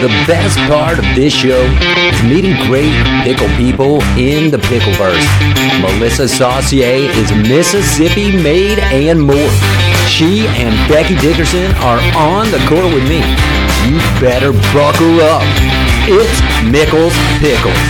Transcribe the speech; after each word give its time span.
The 0.00 0.08
best 0.26 0.58
part 0.68 0.98
of 0.98 1.04
this 1.14 1.32
show 1.32 1.62
is 2.12 2.22
meeting 2.22 2.54
great 2.66 2.92
pickle 3.24 3.48
people 3.56 4.02
in 4.18 4.50
the 4.50 4.58
pickleverse. 4.58 5.24
Melissa 5.80 6.28
Saucier 6.28 7.08
is 7.16 7.32
Mississippi 7.32 8.30
made 8.30 8.78
and 8.78 9.20
more. 9.20 9.50
She 10.06 10.46
and 10.48 10.76
Becky 10.86 11.16
Dickerson 11.16 11.72
are 11.76 11.98
on 12.14 12.50
the 12.50 12.58
court 12.68 12.92
with 12.92 13.08
me. 13.08 13.24
You 13.88 13.96
better 14.20 14.52
buckle 14.76 15.20
up. 15.24 15.42
It's 16.06 16.38
Mickles 16.68 17.16
Pickles. 17.40 17.80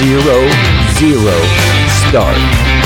Zero, 0.00 0.48
zero, 0.96 1.36
start. 2.08 2.79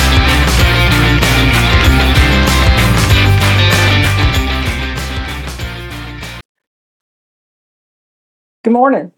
Good 8.64 8.72
morning. 8.72 9.12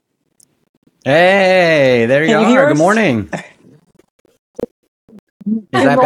Hey, 1.04 2.06
there 2.06 2.24
you 2.24 2.30
Can 2.30 2.50
you 2.50 2.58
are. 2.58 2.66
Good 2.66 2.78
morning. 2.78 3.30
Is 5.46 5.62
Good 5.72 5.86
that 5.86 6.00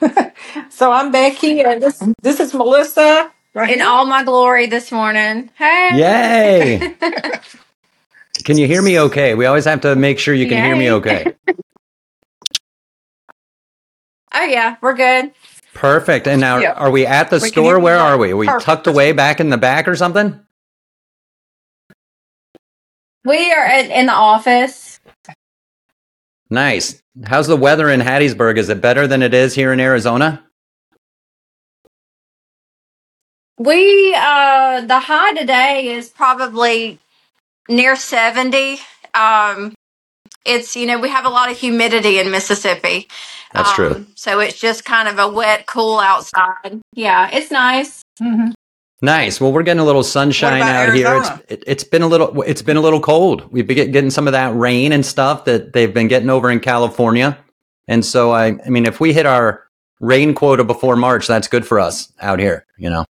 Becky? 0.00 0.30
so 0.68 0.92
I'm 0.92 1.10
Becky, 1.10 1.60
and 1.62 1.82
this 1.82 2.02
this 2.20 2.38
is 2.38 2.52
Melissa. 2.52 3.32
Right 3.54 3.70
in 3.70 3.78
here. 3.78 3.88
all 3.88 4.04
my 4.04 4.24
glory 4.24 4.66
this 4.66 4.92
morning. 4.92 5.48
Hey. 5.54 5.90
Yay! 5.94 6.96
Can 8.44 8.58
you 8.58 8.66
hear 8.66 8.82
me 8.82 9.00
okay? 9.00 9.34
We 9.34 9.46
always 9.46 9.64
have 9.64 9.80
to 9.80 9.96
make 9.96 10.18
sure 10.18 10.34
you 10.34 10.46
can 10.46 10.62
hear 10.62 10.76
me 10.76 10.90
okay. 10.92 11.34
Oh 14.34 14.44
yeah, 14.44 14.76
we're 14.82 14.92
good. 14.94 15.32
Perfect. 15.72 16.26
And 16.28 16.42
now, 16.42 16.58
Yeah. 16.58 16.72
are 16.72 16.90
we 16.90 17.06
at 17.06 17.30
the 17.30 17.38
We 17.38 17.48
store? 17.48 17.78
Where 17.80 17.96
are 17.98 18.18
we? 18.18 18.32
Are 18.32 18.36
we 18.36 18.46
Perfect. 18.46 18.64
tucked 18.66 18.86
away 18.86 19.12
back 19.12 19.40
in 19.40 19.48
the 19.48 19.56
back 19.56 19.88
or 19.88 19.96
something? 19.96 20.38
We 23.26 23.52
are 23.52 23.64
at, 23.64 23.90
in 23.90 24.06
the 24.06 24.12
office. 24.12 25.00
Nice. 26.48 27.02
How's 27.24 27.48
the 27.48 27.56
weather 27.56 27.90
in 27.90 28.00
Hattiesburg? 28.00 28.56
Is 28.56 28.68
it 28.68 28.80
better 28.80 29.08
than 29.08 29.20
it 29.20 29.34
is 29.34 29.52
here 29.56 29.72
in 29.72 29.80
Arizona? 29.80 30.44
We 33.58 34.14
uh 34.16 34.82
the 34.82 35.00
high 35.00 35.34
today 35.34 35.88
is 35.88 36.08
probably 36.08 37.00
near 37.68 37.96
70. 37.96 38.78
Um 39.14 39.74
it's 40.44 40.76
you 40.76 40.86
know, 40.86 41.00
we 41.00 41.08
have 41.08 41.24
a 41.24 41.30
lot 41.30 41.50
of 41.50 41.58
humidity 41.58 42.20
in 42.20 42.30
Mississippi. 42.30 43.08
That's 43.52 43.70
Um, 43.70 43.74
true. 43.74 44.06
So 44.14 44.38
it's 44.40 44.60
just 44.60 44.84
kind 44.84 45.08
of 45.08 45.18
a 45.18 45.28
wet, 45.28 45.66
cool 45.66 45.98
outside. 45.98 46.80
Yeah, 46.92 47.28
it's 47.32 47.50
nice. 47.50 48.02
Mhm. 48.20 48.52
Nice. 49.02 49.40
Well, 49.40 49.52
we're 49.52 49.62
getting 49.62 49.80
a 49.80 49.84
little 49.84 50.02
sunshine 50.02 50.62
out 50.62 50.94
here. 50.94 51.16
It's 51.16 51.28
it, 51.50 51.64
it's 51.66 51.84
been 51.84 52.02
a 52.02 52.06
little 52.06 52.40
it's 52.42 52.62
been 52.62 52.78
a 52.78 52.80
little 52.80 53.00
cold. 53.00 53.50
We've 53.52 53.66
been 53.66 53.92
getting 53.92 54.10
some 54.10 54.26
of 54.26 54.32
that 54.32 54.54
rain 54.56 54.92
and 54.92 55.04
stuff 55.04 55.44
that 55.44 55.74
they've 55.74 55.92
been 55.92 56.08
getting 56.08 56.30
over 56.30 56.50
in 56.50 56.60
California. 56.60 57.38
And 57.88 58.04
so 58.04 58.32
I 58.32 58.56
I 58.64 58.70
mean 58.70 58.86
if 58.86 58.98
we 58.98 59.12
hit 59.12 59.26
our 59.26 59.64
rain 60.00 60.34
quota 60.34 60.64
before 60.64 60.96
March, 60.96 61.26
that's 61.26 61.46
good 61.46 61.66
for 61.66 61.78
us 61.78 62.10
out 62.20 62.38
here, 62.38 62.66
you 62.78 62.88
know. 62.88 63.04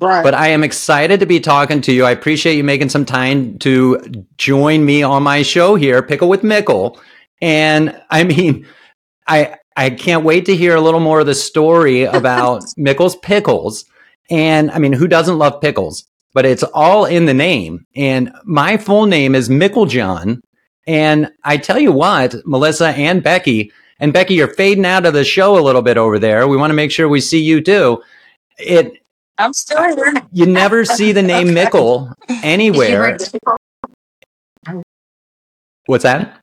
Right. 0.00 0.22
But 0.22 0.32
I 0.32 0.48
am 0.48 0.64
excited 0.64 1.20
to 1.20 1.26
be 1.26 1.40
talking 1.40 1.82
to 1.82 1.92
you. 1.92 2.06
I 2.06 2.10
appreciate 2.12 2.56
you 2.56 2.64
making 2.64 2.88
some 2.88 3.04
time 3.04 3.58
to 3.58 4.00
join 4.38 4.86
me 4.86 5.02
on 5.02 5.22
my 5.22 5.42
show 5.42 5.74
here, 5.74 6.02
Pickle 6.02 6.30
with 6.30 6.42
Mickle. 6.42 6.98
And 7.42 8.00
I 8.08 8.24
mean, 8.24 8.66
I 9.26 9.56
I 9.80 9.88
can't 9.88 10.24
wait 10.24 10.44
to 10.44 10.54
hear 10.54 10.76
a 10.76 10.80
little 10.82 11.00
more 11.00 11.20
of 11.20 11.26
the 11.26 11.34
story 11.34 12.02
about 12.02 12.64
Mickle's 12.76 13.16
pickles. 13.16 13.86
And 14.28 14.70
I 14.72 14.78
mean, 14.78 14.92
who 14.92 15.08
doesn't 15.08 15.38
love 15.38 15.62
pickles? 15.62 16.04
But 16.34 16.44
it's 16.44 16.62
all 16.62 17.06
in 17.06 17.24
the 17.24 17.32
name. 17.32 17.86
And 17.96 18.30
my 18.44 18.76
full 18.76 19.06
name 19.06 19.34
is 19.34 19.48
Mickle 19.48 19.86
John. 19.86 20.42
And 20.86 21.32
I 21.44 21.56
tell 21.56 21.78
you 21.78 21.92
what, 21.92 22.34
Melissa 22.44 22.88
and 22.88 23.22
Becky, 23.22 23.72
and 23.98 24.12
Becky, 24.12 24.34
you're 24.34 24.52
fading 24.52 24.84
out 24.84 25.06
of 25.06 25.14
the 25.14 25.24
show 25.24 25.58
a 25.58 25.64
little 25.64 25.80
bit 25.80 25.96
over 25.96 26.18
there. 26.18 26.46
We 26.46 26.58
want 26.58 26.72
to 26.72 26.74
make 26.74 26.92
sure 26.92 27.08
we 27.08 27.22
see 27.22 27.40
you 27.42 27.62
too. 27.62 28.02
It 28.58 29.02
I'm 29.38 29.54
still 29.54 29.82
here. 29.82 30.12
you 30.30 30.44
never 30.44 30.84
see 30.84 31.12
the 31.12 31.22
name 31.22 31.48
Okay. 31.48 31.54
Mickle 31.54 32.12
anywhere. 32.42 33.16
What's 35.86 36.04
that? 36.04 36.39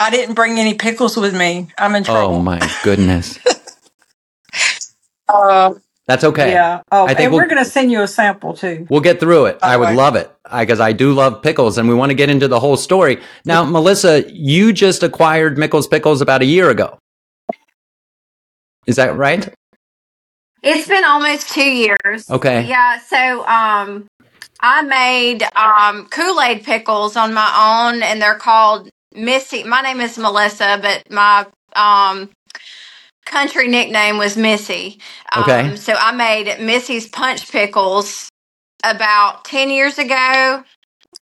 I 0.00 0.10
didn't 0.10 0.34
bring 0.34 0.58
any 0.58 0.74
pickles 0.74 1.16
with 1.16 1.36
me. 1.36 1.68
I'm 1.78 1.94
in 1.94 2.02
trouble. 2.04 2.34
Oh 2.36 2.42
my 2.42 2.58
goodness. 2.82 3.38
Uh, 5.28 5.74
That's 6.08 6.24
okay. 6.24 6.50
Yeah. 6.50 6.82
Oh, 6.90 7.04
I 7.04 7.08
think 7.14 7.20
and 7.20 7.30
we'll- 7.32 7.42
we're 7.42 7.48
going 7.48 7.62
to 7.62 7.70
send 7.70 7.92
you 7.92 8.02
a 8.02 8.08
sample 8.08 8.52
too. 8.52 8.84
We'll 8.90 9.00
get 9.00 9.20
through 9.20 9.46
it. 9.46 9.60
I 9.62 9.76
would 9.76 9.94
love 9.94 10.16
it 10.16 10.28
because 10.58 10.80
I 10.80 10.92
do 10.92 11.12
love 11.12 11.40
pickles 11.40 11.78
and 11.78 11.88
we 11.88 11.94
want 11.94 12.10
to 12.10 12.14
get 12.16 12.28
into 12.28 12.48
the 12.48 12.58
whole 12.58 12.76
story. 12.76 13.20
Now, 13.44 13.62
Melissa, 13.64 14.24
you 14.28 14.72
just 14.72 15.04
acquired 15.04 15.56
Mickle's 15.56 15.86
Pickles 15.86 16.20
about 16.20 16.42
a 16.42 16.46
year 16.46 16.68
ago. 16.68 16.98
Is 18.88 18.96
that 18.96 19.16
right? 19.16 19.54
It's 20.64 20.88
been 20.88 21.04
almost 21.04 21.50
two 21.50 21.62
years. 21.70 22.28
Okay. 22.28 22.66
Yeah, 22.66 22.98
so 22.98 23.46
um 23.46 24.08
I 24.58 24.82
made 24.82 25.44
um 25.54 26.06
Kool-Aid 26.08 26.64
pickles 26.64 27.14
on 27.14 27.32
my 27.34 27.52
own 27.92 28.02
and 28.02 28.20
they're 28.20 28.34
called 28.34 28.90
Missy. 29.14 29.64
My 29.64 29.80
name 29.80 30.00
is 30.00 30.18
Melissa, 30.18 30.78
but 30.80 31.10
my 31.10 31.46
um 31.74 32.30
country 33.24 33.68
nickname 33.68 34.18
was 34.18 34.36
Missy. 34.36 35.00
Okay. 35.36 35.68
Um, 35.70 35.76
so 35.76 35.94
I 35.96 36.12
made 36.12 36.60
Missy's 36.60 37.08
punch 37.08 37.50
pickles 37.50 38.28
about 38.82 39.44
10 39.44 39.70
years 39.70 39.98
ago 39.98 40.64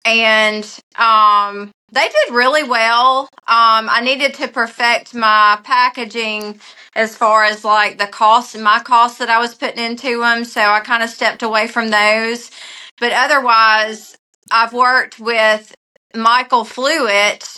and 0.05 0.63
um 0.97 1.71
they 1.91 2.07
did 2.07 2.33
really 2.33 2.63
well. 2.63 3.21
Um 3.47 3.89
I 3.89 4.01
needed 4.03 4.33
to 4.35 4.47
perfect 4.47 5.13
my 5.13 5.59
packaging 5.63 6.59
as 6.95 7.15
far 7.15 7.43
as 7.43 7.63
like 7.63 7.97
the 7.97 8.07
cost 8.07 8.55
and 8.55 8.63
my 8.63 8.79
costs 8.79 9.19
that 9.19 9.29
I 9.29 9.39
was 9.39 9.55
putting 9.55 9.83
into 9.83 10.19
them. 10.19 10.45
So 10.45 10.61
I 10.61 10.79
kind 10.81 11.03
of 11.03 11.09
stepped 11.09 11.43
away 11.43 11.67
from 11.67 11.89
those. 11.89 12.51
But 12.99 13.11
otherwise, 13.13 14.15
I've 14.51 14.73
worked 14.73 15.19
with 15.19 15.73
Michael 16.13 16.63
Fluitt, 16.65 17.57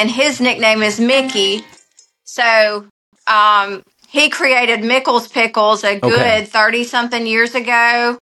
and 0.00 0.10
his 0.10 0.40
nickname 0.40 0.82
is 0.82 0.98
Mickey. 0.98 1.62
So 2.24 2.86
um, 3.26 3.82
he 4.08 4.30
created 4.30 4.82
Mickle's 4.82 5.28
Pickles 5.28 5.84
a 5.84 6.00
good 6.00 6.12
Okay. 6.12 6.44
30 6.46 6.84
something 6.84 7.26
years 7.26 7.54
ago. 7.54 8.18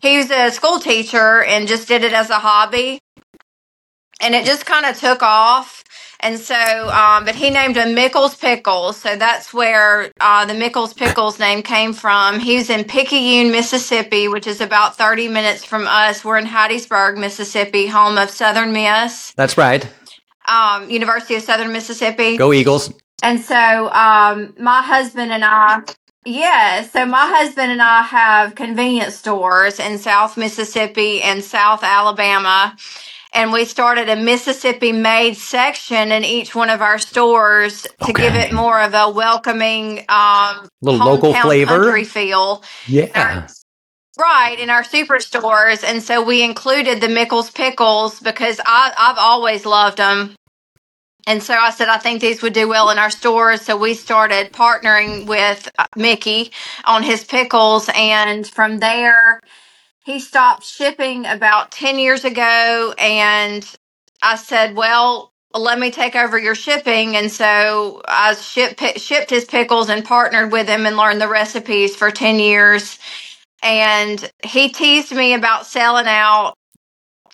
He 0.00 0.16
was 0.16 0.30
a 0.32 0.50
school 0.50 0.80
teacher 0.80 1.44
and 1.44 1.68
just 1.68 1.86
did 1.86 2.02
it 2.02 2.12
as 2.12 2.28
a 2.30 2.40
hobby. 2.40 2.98
And 4.20 4.34
it 4.34 4.44
just 4.44 4.66
kind 4.66 4.84
of 4.84 4.98
took 4.98 5.22
off. 5.22 5.84
And 6.22 6.38
so, 6.38 6.54
um, 6.90 7.24
but 7.24 7.34
he 7.34 7.48
named 7.50 7.76
them 7.76 7.94
Mickles 7.94 8.34
Pickles. 8.34 8.96
So 8.98 9.16
that's 9.16 9.54
where 9.54 10.10
uh, 10.20 10.44
the 10.44 10.54
Mickles 10.54 10.92
Pickles 10.92 11.38
name 11.38 11.62
came 11.62 11.92
from. 11.94 12.40
He 12.40 12.56
was 12.56 12.68
in 12.68 12.84
Picayune, 12.84 13.50
Mississippi, 13.52 14.28
which 14.28 14.46
is 14.46 14.60
about 14.60 14.96
30 14.98 15.28
minutes 15.28 15.64
from 15.64 15.86
us. 15.86 16.24
We're 16.24 16.36
in 16.36 16.46
Hattiesburg, 16.46 17.16
Mississippi, 17.16 17.86
home 17.86 18.18
of 18.18 18.28
Southern 18.28 18.72
Miss, 18.72 19.32
That's 19.36 19.56
right. 19.56 19.88
Um, 20.50 20.90
University 20.90 21.34
of 21.36 21.42
Southern 21.42 21.72
Mississippi. 21.72 22.36
Go 22.36 22.52
Eagles. 22.52 22.92
And 23.22 23.40
so, 23.40 23.54
um, 23.92 24.54
my 24.58 24.82
husband 24.82 25.30
and 25.30 25.44
I, 25.44 25.82
yeah, 26.24 26.82
so 26.82 27.04
my 27.06 27.26
husband 27.26 27.70
and 27.70 27.82
I 27.82 28.02
have 28.02 28.54
convenience 28.54 29.16
stores 29.16 29.78
in 29.78 29.98
South 29.98 30.36
Mississippi 30.36 31.22
and 31.22 31.44
South 31.44 31.84
Alabama. 31.84 32.76
And 33.32 33.52
we 33.52 33.64
started 33.64 34.08
a 34.08 34.16
Mississippi 34.16 34.90
made 34.90 35.36
section 35.36 36.10
in 36.10 36.24
each 36.24 36.54
one 36.54 36.68
of 36.68 36.82
our 36.82 36.98
stores 36.98 37.86
to 38.04 38.12
give 38.12 38.34
it 38.34 38.52
more 38.52 38.80
of 38.80 38.92
a 38.92 39.08
welcoming, 39.08 40.04
um, 40.08 40.68
Little 40.82 41.06
local 41.06 41.34
flavor. 41.34 41.84
country 41.84 42.04
feel. 42.04 42.64
Yeah. 42.88 43.46
Right, 44.18 44.58
in 44.58 44.68
our 44.68 44.82
superstores. 44.82 45.84
And 45.84 46.02
so 46.02 46.22
we 46.22 46.42
included 46.42 47.00
the 47.00 47.08
Mickles 47.08 47.50
pickles 47.50 48.18
because 48.18 48.60
I, 48.66 48.92
I've 48.98 49.18
always 49.18 49.64
loved 49.64 49.98
them. 49.98 50.34
And 51.26 51.42
so 51.42 51.54
I 51.54 51.70
said, 51.70 51.88
I 51.88 51.98
think 51.98 52.20
these 52.20 52.42
would 52.42 52.52
do 52.52 52.68
well 52.68 52.90
in 52.90 52.98
our 52.98 53.10
stores. 53.10 53.62
So 53.62 53.76
we 53.76 53.94
started 53.94 54.52
partnering 54.52 55.26
with 55.26 55.70
uh, 55.78 55.86
Mickey 55.96 56.52
on 56.84 57.02
his 57.02 57.24
pickles. 57.24 57.88
And 57.94 58.46
from 58.46 58.78
there, 58.78 59.40
he 60.04 60.20
stopped 60.20 60.64
shipping 60.64 61.26
about 61.26 61.72
10 61.72 61.98
years 61.98 62.24
ago. 62.24 62.94
And 62.98 63.68
I 64.22 64.36
said, 64.36 64.76
well, 64.76 65.32
let 65.54 65.78
me 65.78 65.90
take 65.90 66.16
over 66.16 66.38
your 66.38 66.54
shipping. 66.54 67.16
And 67.16 67.30
so 67.30 68.02
I 68.06 68.34
shipped, 68.34 69.00
shipped 69.00 69.30
his 69.30 69.44
pickles 69.44 69.88
and 69.88 70.04
partnered 70.04 70.52
with 70.52 70.68
him 70.68 70.86
and 70.86 70.96
learned 70.96 71.20
the 71.20 71.28
recipes 71.28 71.96
for 71.96 72.10
10 72.10 72.38
years. 72.38 72.98
And 73.62 74.30
he 74.44 74.70
teased 74.70 75.12
me 75.12 75.34
about 75.34 75.66
selling 75.66 76.06
out 76.06 76.54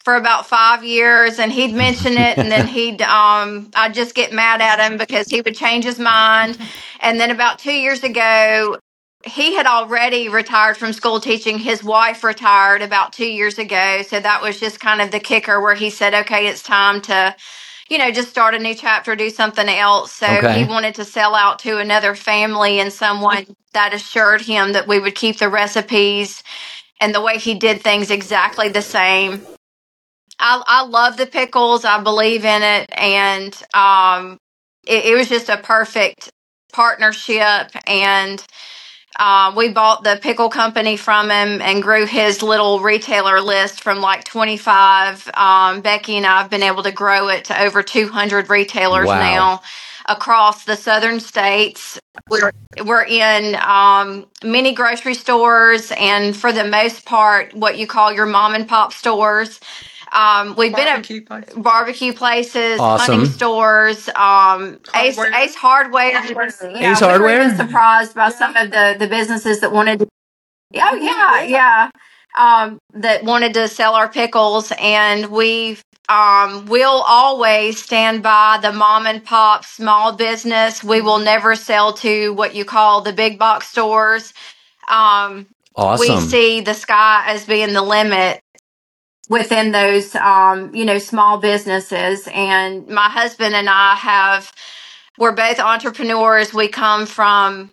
for 0.06 0.14
about 0.14 0.46
five 0.46 0.84
years 0.84 1.40
and 1.40 1.52
he'd 1.52 1.74
mention 1.74 2.14
it 2.16 2.38
and 2.38 2.52
then 2.52 2.68
he'd 2.76 3.02
um 3.02 3.72
I'd 3.74 3.92
just 3.92 4.14
get 4.14 4.32
mad 4.32 4.62
at 4.62 4.78
him 4.78 4.98
because 4.98 5.28
he 5.28 5.40
would 5.42 5.56
change 5.56 5.84
his 5.84 5.98
mind. 5.98 6.58
And 7.00 7.18
then 7.20 7.32
about 7.32 7.58
two 7.58 7.72
years 7.74 8.04
ago 8.04 8.78
he 9.24 9.54
had 9.56 9.66
already 9.66 10.28
retired 10.28 10.76
from 10.76 10.92
school 10.92 11.18
teaching. 11.18 11.58
His 11.58 11.82
wife 11.82 12.22
retired 12.22 12.82
about 12.82 13.12
two 13.14 13.26
years 13.26 13.58
ago. 13.58 14.02
So 14.02 14.20
that 14.20 14.42
was 14.42 14.60
just 14.60 14.78
kind 14.78 15.00
of 15.02 15.10
the 15.10 15.18
kicker 15.18 15.60
where 15.60 15.74
he 15.74 15.90
said, 15.90 16.14
okay, 16.14 16.46
it's 16.46 16.62
time 16.62 17.00
to, 17.02 17.34
you 17.88 17.98
know, 17.98 18.12
just 18.12 18.28
start 18.30 18.54
a 18.54 18.60
new 18.60 18.76
chapter, 18.76 19.16
do 19.16 19.30
something 19.30 19.68
else. 19.68 20.12
So 20.12 20.28
Okay. 20.28 20.60
he 20.60 20.64
wanted 20.68 20.94
to 20.96 21.04
sell 21.04 21.34
out 21.34 21.58
to 21.60 21.78
another 21.78 22.14
family 22.14 22.78
and 22.78 22.92
someone 22.92 23.46
that 23.74 23.92
assured 23.92 24.42
him 24.42 24.74
that 24.74 24.86
we 24.86 25.00
would 25.00 25.16
keep 25.16 25.38
the 25.38 25.48
recipes 25.48 26.44
and 27.00 27.14
the 27.14 27.20
way 27.22 27.38
he 27.38 27.54
did 27.56 27.82
things 27.82 28.12
exactly 28.12 28.68
the 28.68 28.82
same. 28.82 29.42
I, 30.38 30.62
I 30.66 30.86
love 30.86 31.16
the 31.16 31.26
pickles. 31.26 31.84
I 31.84 32.02
believe 32.02 32.44
in 32.44 32.62
it. 32.62 32.90
And 32.96 33.54
um, 33.74 34.38
it, 34.86 35.06
it 35.06 35.16
was 35.16 35.28
just 35.28 35.48
a 35.48 35.56
perfect 35.56 36.30
partnership. 36.72 37.70
And 37.86 38.44
uh, 39.18 39.52
we 39.56 39.70
bought 39.70 40.04
the 40.04 40.18
pickle 40.20 40.50
company 40.50 40.96
from 40.96 41.30
him 41.30 41.62
and 41.62 41.82
grew 41.82 42.06
his 42.06 42.42
little 42.42 42.80
retailer 42.80 43.40
list 43.40 43.82
from 43.82 44.00
like 44.00 44.24
25. 44.24 45.30
Um, 45.34 45.80
Becky 45.80 46.16
and 46.16 46.26
I 46.26 46.42
have 46.42 46.50
been 46.50 46.62
able 46.62 46.82
to 46.82 46.92
grow 46.92 47.28
it 47.28 47.46
to 47.46 47.62
over 47.62 47.82
200 47.82 48.50
retailers 48.50 49.06
Wow. 49.06 49.18
now 49.18 49.62
across 50.06 50.64
the 50.64 50.76
southern 50.76 51.20
states. 51.20 51.98
We're, 52.30 52.52
we're 52.84 53.04
in 53.04 53.54
um, 53.56 54.26
many 54.44 54.74
grocery 54.74 55.14
stores 55.14 55.92
and 55.96 56.36
for 56.36 56.52
the 56.52 56.64
most 56.64 57.04
part, 57.06 57.54
what 57.54 57.78
you 57.78 57.86
call 57.86 58.12
your 58.12 58.26
mom 58.26 58.54
and 58.54 58.68
pop 58.68 58.92
stores. 58.92 59.60
Um, 60.16 60.54
we've 60.56 60.74
been 60.74 60.88
at 60.88 61.06
Barbecue 61.06 61.60
barbecue 61.62 62.12
places, 62.14 62.80
Awesome. 62.80 63.14
hunting 63.16 63.32
stores, 63.32 64.08
um, 64.16 64.80
Ace, 64.94 65.16
Hardware. 65.16 65.40
Ace 65.42 65.54
Hardware. 65.54 66.10
Yeah, 66.10 66.22
Ace 66.22 66.28
we 66.30 66.34
were 66.34 67.10
Hardware? 67.10 67.42
even 67.42 67.56
surprised 67.56 68.14
by 68.14 68.30
some 68.30 68.56
of 68.56 68.70
the, 68.70 68.96
the 68.98 69.08
businesses 69.08 69.60
that 69.60 69.72
wanted 69.72 69.98
to. 69.98 70.08
Oh 70.76 70.94
yeah, 70.94 71.42
yeah. 71.42 71.90
Um, 72.38 72.78
that 72.94 73.24
wanted 73.24 73.52
to 73.54 73.68
sell 73.68 73.94
our 73.94 74.08
pickles, 74.08 74.72
and 74.78 75.26
we 75.26 75.78
um, 76.08 76.64
will 76.64 77.02
always 77.06 77.82
stand 77.82 78.22
by 78.22 78.58
the 78.62 78.72
mom 78.72 79.06
and 79.06 79.22
pop 79.22 79.66
small 79.66 80.12
business. 80.12 80.82
We 80.82 81.02
will 81.02 81.18
never 81.18 81.54
sell 81.56 81.92
to 81.94 82.32
what 82.32 82.54
you 82.54 82.64
call 82.64 83.02
the 83.02 83.12
big 83.12 83.38
box 83.38 83.68
stores. 83.68 84.32
Um, 84.88 85.46
we 85.76 85.84
Awesome. 85.84 86.20
see 86.20 86.62
the 86.62 86.72
sky 86.72 87.24
as 87.26 87.44
being 87.44 87.74
the 87.74 87.82
limit 87.82 88.40
within 89.28 89.72
those 89.72 90.14
um, 90.16 90.74
you 90.74 90.84
know 90.84 90.98
small 90.98 91.38
businesses. 91.38 92.28
And 92.32 92.88
my 92.88 93.08
husband 93.10 93.54
and 93.54 93.68
i 93.70 93.94
have 93.96 94.52
we're 95.18 95.32
both 95.32 95.60
entrepreneurs. 95.60 96.54
We 96.54 96.68
come 96.68 97.06
from 97.06 97.70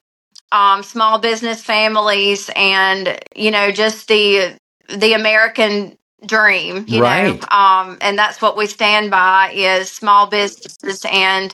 um, 0.51 0.83
small 0.83 1.19
business 1.19 1.61
families 1.63 2.50
and 2.55 3.19
you 3.35 3.51
know 3.51 3.71
just 3.71 4.07
the 4.09 4.57
the 4.89 5.13
american 5.13 5.97
dream 6.25 6.85
you 6.89 7.01
Right. 7.01 7.39
know 7.39 7.39
um, 7.51 7.97
and 8.01 8.17
that's 8.17 8.41
what 8.41 8.57
we 8.57 8.67
stand 8.67 9.11
by 9.11 9.51
is 9.56 9.91
small 9.91 10.27
businesses. 10.27 11.06
And 11.11 11.53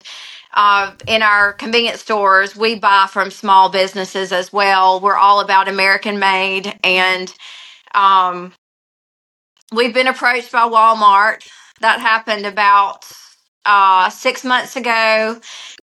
uh, 0.56 0.94
in 1.08 1.24
our 1.24 1.54
convenience 1.54 2.02
stores 2.02 2.56
we 2.56 2.76
buy 2.80 3.08
from 3.12 3.32
small 3.32 3.70
businesses 3.70 4.32
as 4.32 4.54
well. 4.54 5.00
We're 5.02 5.18
all 5.18 5.42
about 5.42 5.68
american 5.70 6.20
made 6.20 6.78
and 6.84 7.34
um, 7.96 8.54
we've 9.74 9.94
been 9.94 10.08
approached 10.08 10.52
by 10.52 10.68
Walmart. 10.68 11.48
That 11.82 12.00
happened 12.00 12.46
about 12.46 13.06
uh, 13.66 14.10
six 14.10 14.44
months 14.44 14.76
ago. 14.76 15.40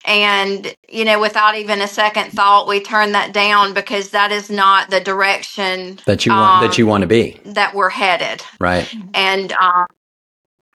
And, 0.07 0.75
you 0.89 1.05
know, 1.05 1.21
without 1.21 1.57
even 1.57 1.81
a 1.81 1.89
second 1.89 2.31
thought, 2.33 2.69
we 2.69 2.81
turned 2.81 3.15
that 3.15 3.33
down 3.33 3.75
because 3.75 4.11
that 4.11 4.33
is 4.33 4.51
not 4.51 4.91
the 4.91 5.01
direction 5.01 6.01
that 6.05 6.27
you 6.27 6.33
want 6.33 6.63
that 6.63 6.75
um, 6.75 6.79
you 6.79 6.87
want 6.87 7.03
to 7.03 7.07
be. 7.07 7.41
that 7.45 7.75
we're 7.75 7.91
headed. 7.91 8.43
Right. 8.61 8.93
And, 9.15 9.53
um, 9.53 9.87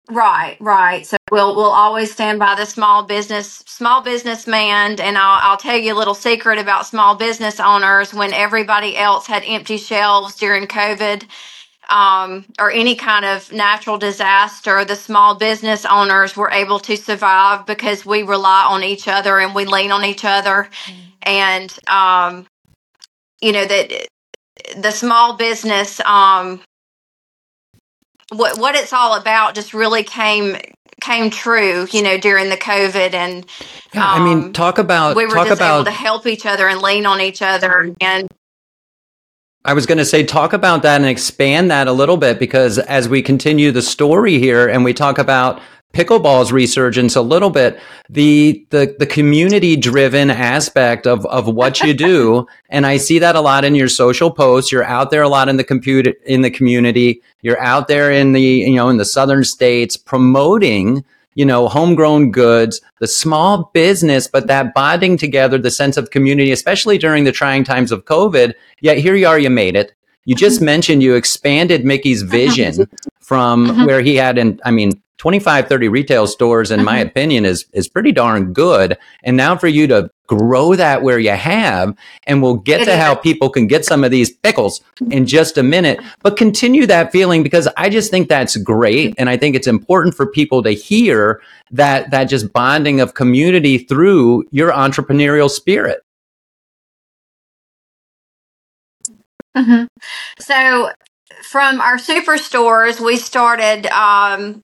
right, 0.10 0.58
right. 0.60 1.06
So 1.06 1.18
we'll, 1.32 1.56
we'll 1.56 1.66
always 1.66 2.12
stand 2.12 2.40
by 2.40 2.56
the 2.56 2.66
small 2.66 3.04
business, 3.04 3.64
small 3.68 4.02
businessman. 4.02 5.00
And 5.00 5.18
I'll, 5.18 5.52
I'll 5.52 5.58
tell 5.58 5.78
you 5.78 5.94
a 5.94 5.98
little 5.98 6.16
secret 6.16 6.58
about 6.58 6.88
small 6.88 7.16
business 7.16 7.60
owners 7.60 8.14
when 8.14 8.34
everybody 8.34 8.98
else 8.98 9.28
had 9.28 9.44
empty 9.46 9.78
shelves 9.78 10.36
during 10.36 10.66
COVID 10.66 11.24
um, 11.90 12.46
or 12.60 12.72
any 12.72 12.96
kind 12.96 13.26
of 13.26 13.52
natural 13.52 13.98
disaster, 13.98 14.86
the 14.86 14.96
small 14.96 15.36
business 15.36 15.86
owners 15.86 16.38
were 16.38 16.52
able 16.52 16.80
to 16.80 16.96
survive 16.96 17.66
because 17.66 18.06
we 18.06 18.24
rely 18.24 18.64
on 18.70 18.84
each 18.84 19.08
other 19.08 19.40
and 19.40 19.56
we 19.56 19.66
lean 19.66 19.92
on 19.92 20.06
each 20.06 20.24
other. 20.24 20.70
And, 21.24 21.76
um, 21.88 22.48
you 23.42 23.52
know, 23.52 23.66
that 23.66 24.08
the 24.78 24.92
small 24.92 25.36
business, 25.36 26.00
um, 26.02 26.62
what, 28.32 28.60
what 28.60 28.76
it's 28.76 28.94
all 28.94 29.20
about 29.20 29.56
just 29.56 29.74
really 29.74 30.04
came, 30.04 30.58
came 31.02 31.32
true, 31.32 31.88
you 31.92 32.04
know, 32.04 32.18
during 32.18 32.50
the 32.50 32.58
COVID 32.58 33.14
and 33.14 33.46
Yeah, 33.94 34.06
I 34.06 34.24
mean, 34.24 34.44
Um, 34.44 34.54
talk 34.54 34.78
about 34.78 35.16
we 35.16 35.26
were 35.26 35.34
talk 35.34 35.48
just 35.48 35.62
able 35.62 35.82
about 35.82 35.86
to 35.86 35.92
help 35.92 36.28
each 36.28 36.46
other 36.46 36.68
and 36.68 36.82
lean 36.82 37.08
on 37.08 37.22
each 37.22 37.42
other. 37.42 37.94
And 38.00 38.29
I 39.66 39.74
was 39.74 39.86
going 39.86 39.98
to 39.98 40.06
say, 40.06 40.24
talk 40.24 40.54
about 40.54 40.84
that 40.84 41.02
and 41.02 41.10
expand 41.10 41.70
that 41.70 41.88
a 41.88 41.94
little 41.94 42.18
bit 42.18 42.40
because 42.40 42.80
as 42.80 43.10
we 43.10 43.22
continue 43.22 43.72
the 43.72 43.82
story 43.82 44.40
here 44.40 44.68
and 44.70 44.86
we 44.86 44.94
talk 44.94 45.18
about 45.18 45.62
pickleball's 45.94 46.52
resurgence 46.52 47.16
a 47.16 47.22
little 47.22 47.50
bit, 47.50 47.80
the 48.10 48.66
the 48.70 48.96
the 49.00 49.06
community 49.06 49.76
driven 49.76 50.30
aspect 50.30 51.06
of 51.06 51.26
of 51.26 51.48
what 51.48 51.82
you 51.82 51.94
do, 51.94 52.48
and 52.70 52.86
I 52.86 52.98
see 52.98 53.20
that 53.20 53.36
a 53.36 53.42
lot 53.42 53.66
in 53.66 53.76
your 53.76 53.90
social 53.90 54.32
posts. 54.32 54.72
You're 54.72 54.84
out 54.84 55.12
there 55.12 55.24
a 55.24 55.30
lot 55.30 55.50
in 55.50 55.58
the 55.58 55.64
computer 55.64 56.14
in 56.26 56.42
the 56.42 56.52
community. 56.52 57.22
You're 57.42 57.60
out 57.60 57.88
there 57.88 58.12
in 58.12 58.32
the 58.32 58.42
you 58.42 58.76
know 58.76 58.88
in 58.90 58.98
the 58.98 59.06
southern 59.06 59.44
states 59.44 59.98
promoting 59.98 61.04
you 61.40 61.46
know 61.46 61.70
homegrown 61.70 62.32
goods, 62.32 62.82
the 63.00 63.08
small 63.08 63.72
business, 63.74 64.28
but 64.28 64.48
that 64.48 64.74
bonding 64.74 65.16
together, 65.26 65.58
the 65.58 65.72
sense 65.82 65.96
of 65.96 66.12
community, 66.16 66.52
especially 66.52 66.98
during 66.98 67.24
the 67.24 67.32
trying 67.42 67.64
times 67.64 67.92
of 67.94 68.04
COVID. 68.14 68.54
Yet 68.82 68.98
here 68.98 69.16
you 69.16 69.26
are, 69.30 69.40
you 69.40 69.50
made 69.50 69.76
it. 69.82 69.94
You 70.26 70.36
just 70.36 70.60
mentioned 70.62 71.02
you 71.02 71.16
expanded 71.16 71.86
Mickey's 71.86 72.24
vision 72.24 72.74
from 73.22 73.56
Mhm. 73.68 73.88
where 73.88 74.02
he 74.02 74.16
had, 74.18 74.38
in, 74.38 74.60
I 74.66 74.72
mean, 74.72 74.92
25, 75.20 75.68
30 75.68 75.88
retail 75.90 76.28
stores, 76.28 76.72
in 76.72 76.84
my 76.84 76.98
opinion, 76.98 77.46
is, 77.46 77.66
is 77.74 77.90
pretty 77.90 78.12
darn 78.14 78.54
good. 78.54 78.98
And 79.24 79.38
now 79.38 79.58
for 79.58 79.68
you 79.68 79.86
to 79.88 80.10
grow 80.28 80.76
that 80.76 81.02
where 81.04 81.20
you 81.20 81.32
have, 81.32 81.94
and 82.26 82.42
we'll 82.42 82.56
get 82.56 82.86
to 82.86 82.96
how 82.96 83.16
people 83.16 83.50
can 83.50 83.68
get 83.68 83.86
some 83.86 84.06
of 84.06 84.12
these 84.12 84.32
pickles 84.32 84.82
in 85.12 85.26
just 85.26 85.58
a 85.58 85.64
minute, 85.64 86.00
but 86.24 86.38
continue 86.38 86.86
that 86.88 87.12
feeling 87.12 87.44
because 87.44 87.68
I 87.78 87.90
just 87.90 88.12
think 88.12 88.30
that's 88.30 88.56
great. 88.58 89.14
And 89.18 89.30
I 89.30 89.38
think 89.38 89.58
it's 89.58 89.68
important 89.68 90.16
for 90.16 90.26
people 90.26 90.64
to 90.64 90.72
hear 90.72 91.42
that, 91.72 92.12
that 92.12 92.26
just 92.26 92.54
bonding 92.54 93.02
of 93.02 93.14
community 93.14 93.78
through 93.78 94.46
your 94.52 94.72
entrepreneurial 94.72 95.50
spirit. 95.50 96.02
Mhm. 99.58 99.88
So, 100.40 100.92
from 101.44 101.82
our 101.82 101.98
superstores, 101.98 103.00
we 103.00 103.18
started 103.18 103.88
um, 103.88 104.62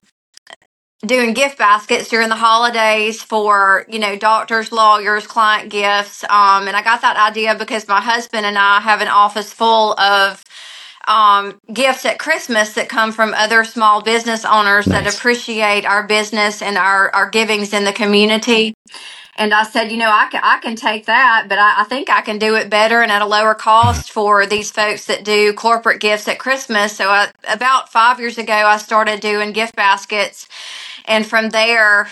doing 1.04 1.34
gift 1.34 1.58
baskets 1.58 2.08
during 2.08 2.28
the 2.28 2.36
holidays 2.36 3.22
for 3.22 3.84
you 3.88 3.98
know 3.98 4.16
doctors, 4.16 4.72
lawyers, 4.72 5.26
client 5.26 5.70
gifts. 5.70 6.24
Um, 6.24 6.68
and 6.68 6.76
I 6.76 6.82
got 6.82 7.02
that 7.02 7.16
idea 7.16 7.54
because 7.54 7.86
my 7.88 8.00
husband 8.00 8.46
and 8.46 8.58
I 8.58 8.80
have 8.80 9.00
an 9.00 9.08
office 9.08 9.52
full 9.52 9.98
of 10.00 10.42
um, 11.08 11.60
gifts 11.72 12.04
at 12.04 12.18
Christmas 12.18 12.74
that 12.74 12.88
come 12.88 13.12
from 13.12 13.34
other 13.34 13.64
small 13.64 14.02
business 14.02 14.44
owners 14.44 14.86
that 14.86 15.04
Nice. 15.04 15.16
appreciate 15.16 15.84
our 15.84 16.06
business 16.06 16.62
and 16.62 16.76
our 16.78 17.14
our 17.14 17.30
givings 17.30 17.72
in 17.72 17.84
the 17.84 17.92
community. 17.92 18.74
And 19.36 19.52
I 19.52 19.64
said, 19.64 19.92
you 19.92 19.98
know, 19.98 20.10
I 20.10 20.28
can, 20.30 20.40
I 20.42 20.58
can 20.60 20.76
take 20.76 21.06
that, 21.06 21.46
but 21.48 21.58
I, 21.58 21.82
I 21.82 21.84
think 21.84 22.08
I 22.08 22.22
can 22.22 22.38
do 22.38 22.54
it 22.56 22.70
better 22.70 23.02
and 23.02 23.12
at 23.12 23.20
a 23.20 23.26
lower 23.26 23.54
cost 23.54 24.10
for 24.10 24.46
these 24.46 24.70
folks 24.70 25.06
that 25.06 25.24
do 25.24 25.52
corporate 25.52 26.00
gifts 26.00 26.26
at 26.26 26.38
Christmas. 26.38 26.96
So 26.96 27.08
I, 27.10 27.30
about 27.48 27.92
five 27.92 28.18
years 28.18 28.38
ago, 28.38 28.54
I 28.54 28.78
started 28.78 29.20
doing 29.20 29.52
gift 29.52 29.76
baskets. 29.76 30.48
And 31.06 31.26
from 31.26 31.50
there, 31.50 32.08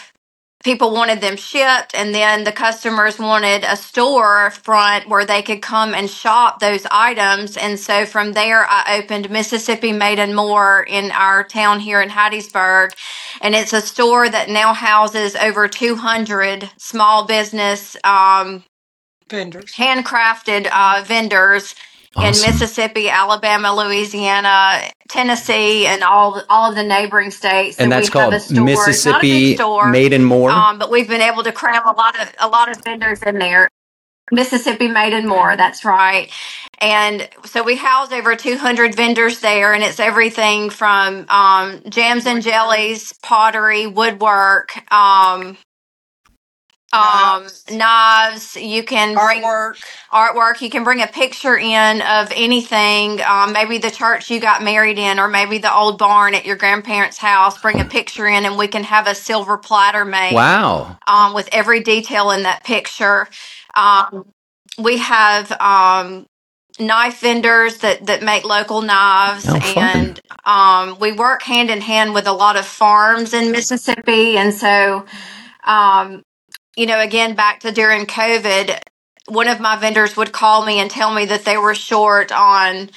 people 0.62 0.92
wanted 0.92 1.20
them 1.20 1.36
shipped. 1.36 1.94
And 1.94 2.14
then 2.14 2.44
the 2.44 2.52
customers 2.52 3.18
wanted 3.18 3.64
a 3.64 3.76
store 3.76 4.50
front 4.50 5.08
where 5.08 5.26
they 5.26 5.42
could 5.42 5.62
come 5.62 5.94
and 5.94 6.08
shop 6.08 6.60
those 6.60 6.86
items. 6.90 7.56
And 7.56 7.78
so 7.78 8.06
from 8.06 8.32
there, 8.32 8.66
I 8.68 9.00
opened 9.02 9.30
Mississippi 9.30 9.92
Made 9.92 10.18
and 10.18 10.34
More 10.34 10.82
in 10.82 11.10
our 11.10 11.44
town 11.44 11.80
here 11.80 12.00
in 12.00 12.08
Hattiesburg 12.10 12.92
and 13.40 13.54
it's 13.54 13.72
a 13.72 13.80
store 13.80 14.28
that 14.28 14.48
now 14.48 14.72
houses 14.72 15.36
over 15.36 15.68
200 15.68 16.70
small 16.78 17.26
business 17.26 17.96
um, 18.04 18.64
Vendors. 19.28 19.72
handcrafted 19.74 20.68
uh, 20.72 21.02
vendors 21.04 21.74
in 22.16 22.30
Mississippi, 22.30 23.08
Alabama, 23.08 23.74
Louisiana, 23.74 24.80
Tennessee, 25.08 25.86
and 25.86 26.02
all 26.02 26.42
all 26.48 26.70
of 26.70 26.76
the 26.76 26.82
neighboring 26.82 27.30
states. 27.30 27.78
And 27.78 27.92
So 27.92 27.96
that's 27.96 28.10
called 28.10 28.34
a 28.34 28.40
store. 28.40 28.68
It's 28.68 28.86
a 28.86 28.88
Mississippi 28.88 29.54
store, 29.56 29.90
Made 29.90 30.12
and 30.12 30.24
More. 30.26 30.50
um, 30.50 30.78
but 30.78 30.90
we've 30.90 31.08
been 31.08 31.20
able 31.20 31.42
to 31.44 31.52
cram 31.52 31.86
a 31.86 31.92
lot 31.92 32.20
of 32.20 32.32
a 32.38 32.48
lot 32.48 32.70
of 32.70 32.82
vendors 32.84 33.22
in 33.22 33.38
there. 33.38 33.68
Mississippi 34.32 34.88
Made 34.88 35.12
and 35.12 35.28
More. 35.28 35.56
That's 35.56 35.84
right. 35.84 36.30
And 36.78 37.28
so 37.44 37.62
we 37.62 37.76
house 37.76 38.10
over 38.12 38.34
200 38.36 38.94
vendors 38.94 39.40
there, 39.40 39.72
and 39.74 39.82
it's 39.82 40.00
everything 40.00 40.70
from 40.70 41.26
um, 41.28 41.82
jams 41.88 42.26
and 42.26 42.42
jellies, 42.42 43.12
pottery, 43.22 43.86
woodwork, 43.86 44.72
um, 44.92 45.56
um, 46.94 47.42
Knives. 47.42 47.64
knives. 47.70 48.56
You 48.56 48.84
can 48.84 49.14
bring 49.14 49.42
Artwork. 49.42 49.76
artwork. 50.12 50.62
You 50.62 50.70
can 50.70 50.84
bring 50.84 51.02
a 51.02 51.08
picture 51.08 51.56
in 51.58 52.02
of 52.02 52.32
anything, 52.34 53.20
um, 53.22 53.52
maybe 53.52 53.78
the 53.78 53.90
church 53.90 54.30
you 54.30 54.40
got 54.40 54.62
married 54.62 54.98
in, 54.98 55.18
or 55.18 55.28
maybe 55.28 55.58
the 55.58 55.74
old 55.74 55.98
barn 55.98 56.34
at 56.34 56.46
your 56.46 56.56
grandparents' 56.56 57.18
house. 57.18 57.60
Bring 57.60 57.80
a 57.80 57.84
picture 57.86 58.26
in, 58.26 58.46
and 58.46 58.58
we 58.58 58.68
can 58.68 58.84
have 58.84 59.06
a 59.08 59.14
silver 59.14 59.58
platter 59.58 60.04
made 60.04 60.34
Wow. 60.34 60.98
um, 61.06 61.34
with 61.34 61.48
every 61.52 61.80
detail 61.82 62.30
in 62.30 62.44
that 62.44 62.64
picture. 62.64 63.28
Um, 63.74 64.32
we 64.78 64.98
have 64.98 65.52
um, 65.60 66.26
knife 66.80 67.20
vendors 67.20 67.78
that, 67.78 68.06
that 68.06 68.22
make 68.22 68.44
local 68.44 68.82
knives, 68.82 69.46
Oh, 69.48 69.58
and 69.64 70.20
um, 70.44 70.98
we 71.00 71.12
work 71.12 71.42
hand 71.42 71.70
in 71.70 71.80
hand 71.80 72.14
with 72.14 72.26
a 72.26 72.32
lot 72.32 72.56
of 72.56 72.66
farms 72.66 73.34
in 73.34 73.52
Mississippi. 73.52 74.36
And 74.38 74.54
so, 74.54 75.06
um, 75.64 76.22
you 76.76 76.86
know, 76.86 77.00
again, 77.00 77.34
back 77.34 77.60
to 77.60 77.72
during 77.72 78.06
COVID, 78.06 78.78
one 79.28 79.48
of 79.48 79.60
my 79.60 79.76
vendors 79.76 80.16
would 80.16 80.32
call 80.32 80.64
me 80.64 80.78
and 80.80 80.90
tell 80.90 81.12
me 81.12 81.26
that 81.26 81.44
they 81.44 81.56
were 81.56 81.74
short 81.74 82.32
on 82.32 82.90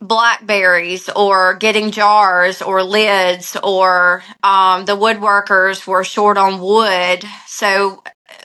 blackberries 0.00 1.08
or 1.16 1.54
getting 1.54 1.90
jars 1.90 2.62
or 2.62 2.82
lids 2.84 3.56
or 3.64 4.22
um, 4.44 4.84
the 4.84 4.96
woodworkers 4.96 5.86
were 5.86 6.04
short 6.04 6.38
on 6.38 6.60
wood. 6.60 7.24
So 7.46 8.02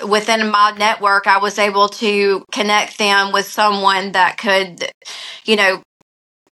within 0.07 0.49
my 0.49 0.73
network 0.77 1.27
i 1.27 1.37
was 1.37 1.59
able 1.59 1.87
to 1.87 2.43
connect 2.51 2.97
them 2.97 3.31
with 3.31 3.45
someone 3.45 4.13
that 4.13 4.37
could 4.37 4.89
you 5.45 5.55
know 5.55 5.81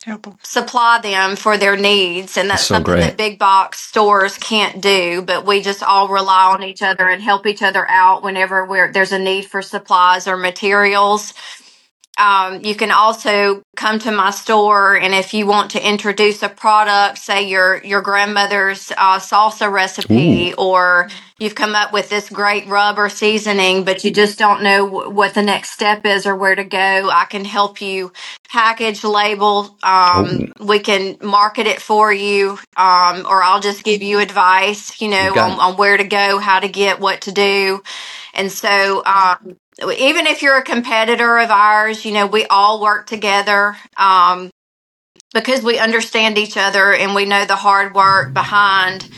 Help 0.05 0.25
'em. 0.27 0.37
supply 0.41 0.99
them 0.99 1.35
for 1.35 1.57
their 1.57 1.75
needs 1.77 2.35
and 2.35 2.49
that's 2.49 2.63
So 2.63 2.73
something 2.75 2.93
great. 2.93 3.01
that 3.01 3.17
big 3.17 3.37
box 3.37 3.79
stores 3.81 4.35
can't 4.37 4.81
do 4.81 5.21
but 5.21 5.45
we 5.45 5.61
just 5.61 5.83
all 5.83 6.07
rely 6.07 6.45
on 6.45 6.63
each 6.63 6.81
other 6.81 7.07
and 7.07 7.21
help 7.21 7.45
each 7.45 7.61
other 7.61 7.87
out 7.89 8.23
whenever 8.23 8.65
we're, 8.65 8.91
there's 8.91 9.11
a 9.11 9.19
need 9.19 9.43
for 9.45 9.61
supplies 9.61 10.27
or 10.27 10.37
materials 10.37 11.33
um, 12.17 12.63
you 12.63 12.75
can 12.75 12.91
also 12.91 13.63
come 13.75 13.99
to 13.99 14.11
my 14.11 14.31
store 14.31 14.95
and 14.95 15.13
if 15.13 15.33
you 15.33 15.47
want 15.47 15.71
to 15.71 15.87
introduce 15.87 16.43
a 16.43 16.49
product 16.49 17.17
say 17.17 17.47
your 17.47 17.83
your 17.83 18.01
grandmother's 18.01 18.91
uh, 18.97 19.17
salsa 19.17 19.71
recipe 19.71 20.53
or 20.57 21.09
you've 21.39 21.55
come 21.55 21.73
up 21.73 21.91
with 21.93 22.09
this 22.09 22.29
great 22.29 22.67
rub 22.67 22.99
or 22.99 23.09
seasoning 23.09 23.83
but 23.83 24.03
you 24.03 24.11
just 24.11 24.37
don't 24.37 24.61
know 24.61 24.85
w- 24.85 25.09
what 25.09 25.33
the 25.33 25.41
next 25.41 25.71
step 25.71 26.05
is 26.05 26.25
or 26.27 26.35
where 26.35 26.53
to 26.55 26.63
go 26.65 27.09
i 27.09 27.25
can 27.29 27.45
help 27.45 27.81
you 27.81 28.11
package 28.49 29.03
label 29.03 29.75
um, 29.83 30.51
we 30.59 30.79
can 30.79 31.17
market 31.21 31.65
it 31.65 31.81
for 31.81 32.13
you 32.13 32.51
um, 32.77 33.25
or 33.27 33.41
i'll 33.41 33.61
just 33.61 33.83
give 33.83 34.01
you 34.03 34.19
advice 34.19 35.01
you 35.01 35.07
know 35.07 35.33
on, 35.37 35.59
on 35.59 35.77
where 35.77 35.97
to 35.97 36.03
go 36.03 36.39
how 36.39 36.59
to 36.59 36.67
get 36.67 36.99
what 36.99 37.21
to 37.21 37.31
do 37.31 37.81
and 38.33 38.51
so 38.51 39.03
um, 39.05 39.57
even 39.97 40.27
if 40.27 40.41
you're 40.41 40.57
a 40.57 40.63
competitor 40.63 41.39
of 41.39 41.49
ours 41.49 42.05
you 42.05 42.11
know 42.13 42.27
we 42.27 42.45
all 42.47 42.81
work 42.81 43.07
together 43.07 43.75
um, 43.97 44.49
because 45.33 45.63
we 45.63 45.79
understand 45.79 46.37
each 46.37 46.57
other 46.57 46.93
and 46.93 47.15
we 47.15 47.25
know 47.25 47.45
the 47.45 47.55
hard 47.55 47.93
work 47.95 48.33
behind 48.33 49.09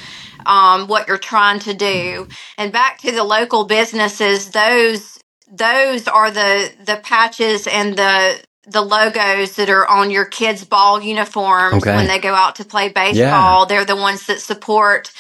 um, 0.45 0.87
what 0.87 1.07
you're 1.07 1.17
trying 1.17 1.59
to 1.61 1.73
do. 1.73 2.27
And 2.57 2.71
back 2.71 2.99
to 2.99 3.11
the 3.11 3.23
local 3.23 3.65
businesses, 3.65 4.51
those 4.51 5.19
those 5.51 6.07
are 6.07 6.31
the 6.31 6.71
the 6.85 6.99
patches 7.03 7.67
and 7.67 7.95
the 7.95 8.41
the 8.65 8.81
logos 8.81 9.55
that 9.57 9.69
are 9.69 9.87
on 9.87 10.09
your 10.09 10.25
kids' 10.25 10.63
ball 10.63 11.01
uniforms 11.01 11.83
Okay. 11.83 11.95
when 11.95 12.07
they 12.07 12.19
go 12.19 12.33
out 12.33 12.55
to 12.55 12.65
play 12.65 12.89
baseball. 12.89 13.65
They're 13.65 13.85
the 13.85 13.95
ones 13.95 14.25
that 14.27 14.39
support 14.39 15.11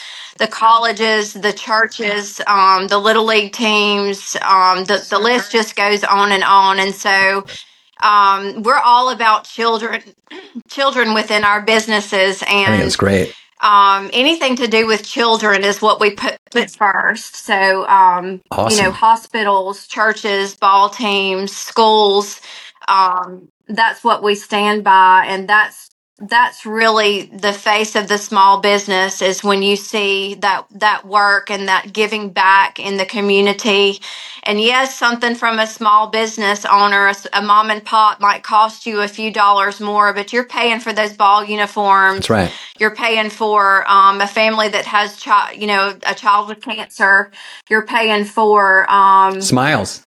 the 0.43 0.51
colleges, 0.51 1.33
the 1.33 1.53
churches, 1.53 2.41
um, 2.47 2.87
the 2.87 2.97
little 2.97 3.25
league 3.25 3.53
teams. 3.53 4.35
Um, 4.41 4.83
the 4.83 5.05
the 5.09 5.19
list 5.19 5.51
just 5.53 5.75
goes 5.75 6.03
on 6.03 6.33
and 6.33 6.43
on. 6.43 6.79
And 6.79 6.93
so 6.93 7.45
um, 8.01 8.63
we're 8.63 8.79
all 8.79 9.09
about 9.09 9.45
children 9.45 10.01
children 10.69 11.13
within 11.13 11.45
our 11.45 11.61
businesses 11.61 12.43
I 12.43 12.47
think 12.47 12.67
and 12.69 12.83
it's 12.87 12.97
great. 12.97 13.33
um, 13.61 14.09
anything 14.13 14.57
to 14.57 14.67
do 14.67 14.85
with 14.87 15.03
children 15.05 15.63
is 15.63 15.81
what 15.81 16.01
we 16.01 16.11
put, 16.11 16.37
put 16.51 16.71
first. 16.71 17.35
So, 17.37 17.87
um, 17.87 18.41
you 18.67 18.75
Awesome. 18.75 18.85
know, 18.85 18.91
hospitals, 18.91 19.87
churches, 19.87 20.55
ball 20.55 20.89
teams, 20.89 21.55
schools, 21.55 22.41
um, 22.89 23.49
that's 23.67 24.03
what 24.03 24.23
we 24.23 24.35
stand 24.35 24.83
by. 24.83 25.25
And 25.29 25.47
that's, 25.47 25.89
that's 26.19 26.65
really 26.65 27.23
the 27.23 27.51
face 27.53 27.95
of 27.95 28.07
the 28.07 28.17
small 28.17 28.59
business 28.61 29.21
is 29.21 29.43
when 29.43 29.61
you 29.63 29.75
see 29.75 30.35
that, 30.35 30.65
that 30.71 31.05
work 31.05 31.49
and 31.49 31.67
that 31.67 31.91
giving 31.91 32.29
back 32.29 32.79
in 32.79 32.97
the 32.97 33.05
community. 33.05 33.99
And 34.43 34.61
yes, 34.61 34.97
something 34.97 35.35
from 35.35 35.59
a 35.59 35.67
small 35.67 36.07
business 36.07 36.65
owner, 36.65 37.07
a, 37.07 37.09
s- 37.09 37.27
a 37.33 37.41
mom 37.41 37.71
and 37.71 37.83
pop 37.83 38.21
might 38.21 38.43
cost 38.43 38.85
you 38.85 39.01
a 39.01 39.07
few 39.07 39.31
dollars 39.31 39.79
more, 39.79 40.13
but 40.13 40.31
you're 40.31 40.45
paying 40.45 40.79
for 40.79 40.93
those 40.93 41.13
ball 41.13 41.43
uniforms 41.43 42.17
That's 42.17 42.29
right. 42.29 42.51
you're 42.79 42.95
paying 42.95 43.29
for 43.29 43.89
um, 43.89 44.21
a 44.21 44.27
family 44.27 44.69
that 44.69 44.85
has 44.85 45.17
child, 45.17 45.57
you 45.57 45.67
know, 45.67 45.97
a 46.05 46.13
child 46.13 46.47
with 46.47 46.61
cancer. 46.61 47.31
You're 47.69 47.85
paying 47.87 48.23
for 48.25 48.89
um, 48.89 49.41
Smiles. 49.41 50.03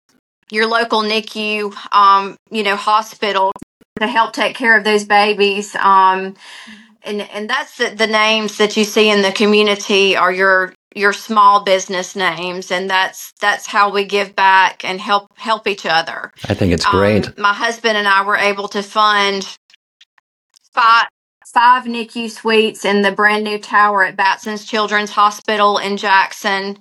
your 0.51 0.67
local 0.67 1.01
NICU, 1.01 1.73
um, 1.93 2.35
you 2.51 2.63
know, 2.63 2.75
hospital 2.75 3.51
to 3.99 4.07
help 4.07 4.33
take 4.33 4.55
care 4.55 4.77
of 4.77 4.83
those 4.83 5.05
babies. 5.05 5.75
Um, 5.75 6.35
and 7.03 7.21
and 7.21 7.49
that's 7.49 7.77
the, 7.77 7.89
the 7.89 8.07
names 8.07 8.57
that 8.57 8.77
you 8.77 8.83
see 8.83 9.09
in 9.09 9.21
the 9.21 9.31
community 9.31 10.15
are 10.15 10.31
your 10.31 10.73
your 10.95 11.13
small 11.13 11.63
business 11.63 12.15
names, 12.15 12.71
and 12.71 12.89
that's 12.89 13.33
that's 13.41 13.67
how 13.67 13.91
we 13.91 14.05
give 14.05 14.35
back 14.35 14.85
and 14.85 15.01
help 15.01 15.27
help 15.35 15.67
each 15.67 15.85
other. 15.85 16.31
I 16.47 16.53
think 16.53 16.71
it's 16.71 16.85
great. 16.85 17.27
Um, 17.27 17.33
my 17.37 17.53
husband 17.53 17.97
and 17.97 18.07
I 18.07 18.23
were 18.25 18.37
able 18.37 18.67
to 18.69 18.81
fund 18.81 19.57
five 20.73 21.07
five 21.53 21.83
NICU 21.83 22.31
suites 22.31 22.85
in 22.85 23.01
the 23.01 23.11
brand 23.11 23.43
new 23.43 23.59
tower 23.59 24.03
at 24.05 24.15
Batson's 24.15 24.65
Children's 24.65 25.11
Hospital 25.11 25.77
in 25.77 25.97
Jackson. 25.97 26.77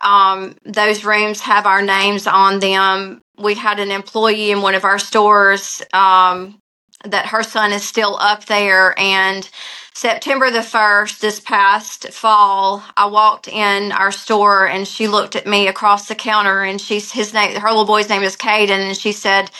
Um, 0.00 0.54
those 0.64 1.04
rooms 1.04 1.40
have 1.40 1.66
our 1.66 1.82
names 1.82 2.26
on 2.26 2.60
them. 2.60 3.20
We 3.38 3.54
had 3.54 3.80
an 3.80 3.90
employee 3.90 4.50
in 4.50 4.62
one 4.62 4.74
of 4.74 4.84
our 4.84 4.98
stores 4.98 5.82
um, 5.92 6.60
that 7.04 7.26
her 7.26 7.42
son 7.42 7.72
is 7.72 7.84
still 7.84 8.16
up 8.20 8.46
there. 8.46 8.98
And 8.98 9.48
September 9.94 10.50
the 10.50 10.60
1st, 10.60 11.20
this 11.20 11.40
past 11.40 12.10
fall, 12.12 12.82
I 12.96 13.06
walked 13.06 13.48
in 13.48 13.92
our 13.92 14.12
store 14.12 14.68
and 14.68 14.88
she 14.88 15.08
looked 15.08 15.36
at 15.36 15.46
me 15.46 15.68
across 15.68 16.08
the 16.08 16.14
counter 16.14 16.62
and 16.62 16.80
she's 16.80 17.12
his 17.12 17.34
name, 17.34 17.54
her 17.60 17.68
little 17.68 17.86
boy's 17.86 18.08
name 18.08 18.22
is 18.22 18.36
Caden. 18.36 18.70
And 18.70 18.96
she 18.96 19.12
said, 19.12 19.50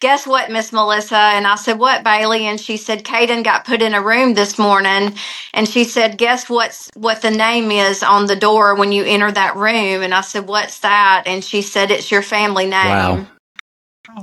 Guess 0.00 0.26
what, 0.28 0.50
Miss 0.50 0.72
Melissa? 0.72 1.16
And 1.18 1.46
I 1.46 1.56
said, 1.56 1.78
What, 1.78 2.04
Bailey? 2.04 2.46
And 2.46 2.60
she 2.60 2.76
said, 2.76 3.04
Caden 3.04 3.44
got 3.44 3.64
put 3.66 3.82
in 3.82 3.94
a 3.94 4.02
room 4.02 4.34
this 4.34 4.58
morning. 4.58 5.14
And 5.54 5.68
she 5.68 5.84
said, 5.84 6.18
Guess 6.18 6.48
what's 6.50 6.90
what 6.96 7.22
the 7.22 7.30
name 7.32 7.70
is 7.72 8.02
on 8.02 8.26
the 8.26 8.36
door 8.36 8.76
when 8.76 8.92
you 8.92 9.04
enter 9.04 9.32
that 9.32 9.56
room? 9.56 10.02
And 10.02 10.14
I 10.14 10.20
said, 10.22 10.46
What's 10.48 10.80
that? 10.80 11.24
And 11.26 11.44
she 11.44 11.62
said, 11.62 11.90
It's 11.90 12.10
your 12.12 12.22
family 12.22 12.66
name 12.66 13.28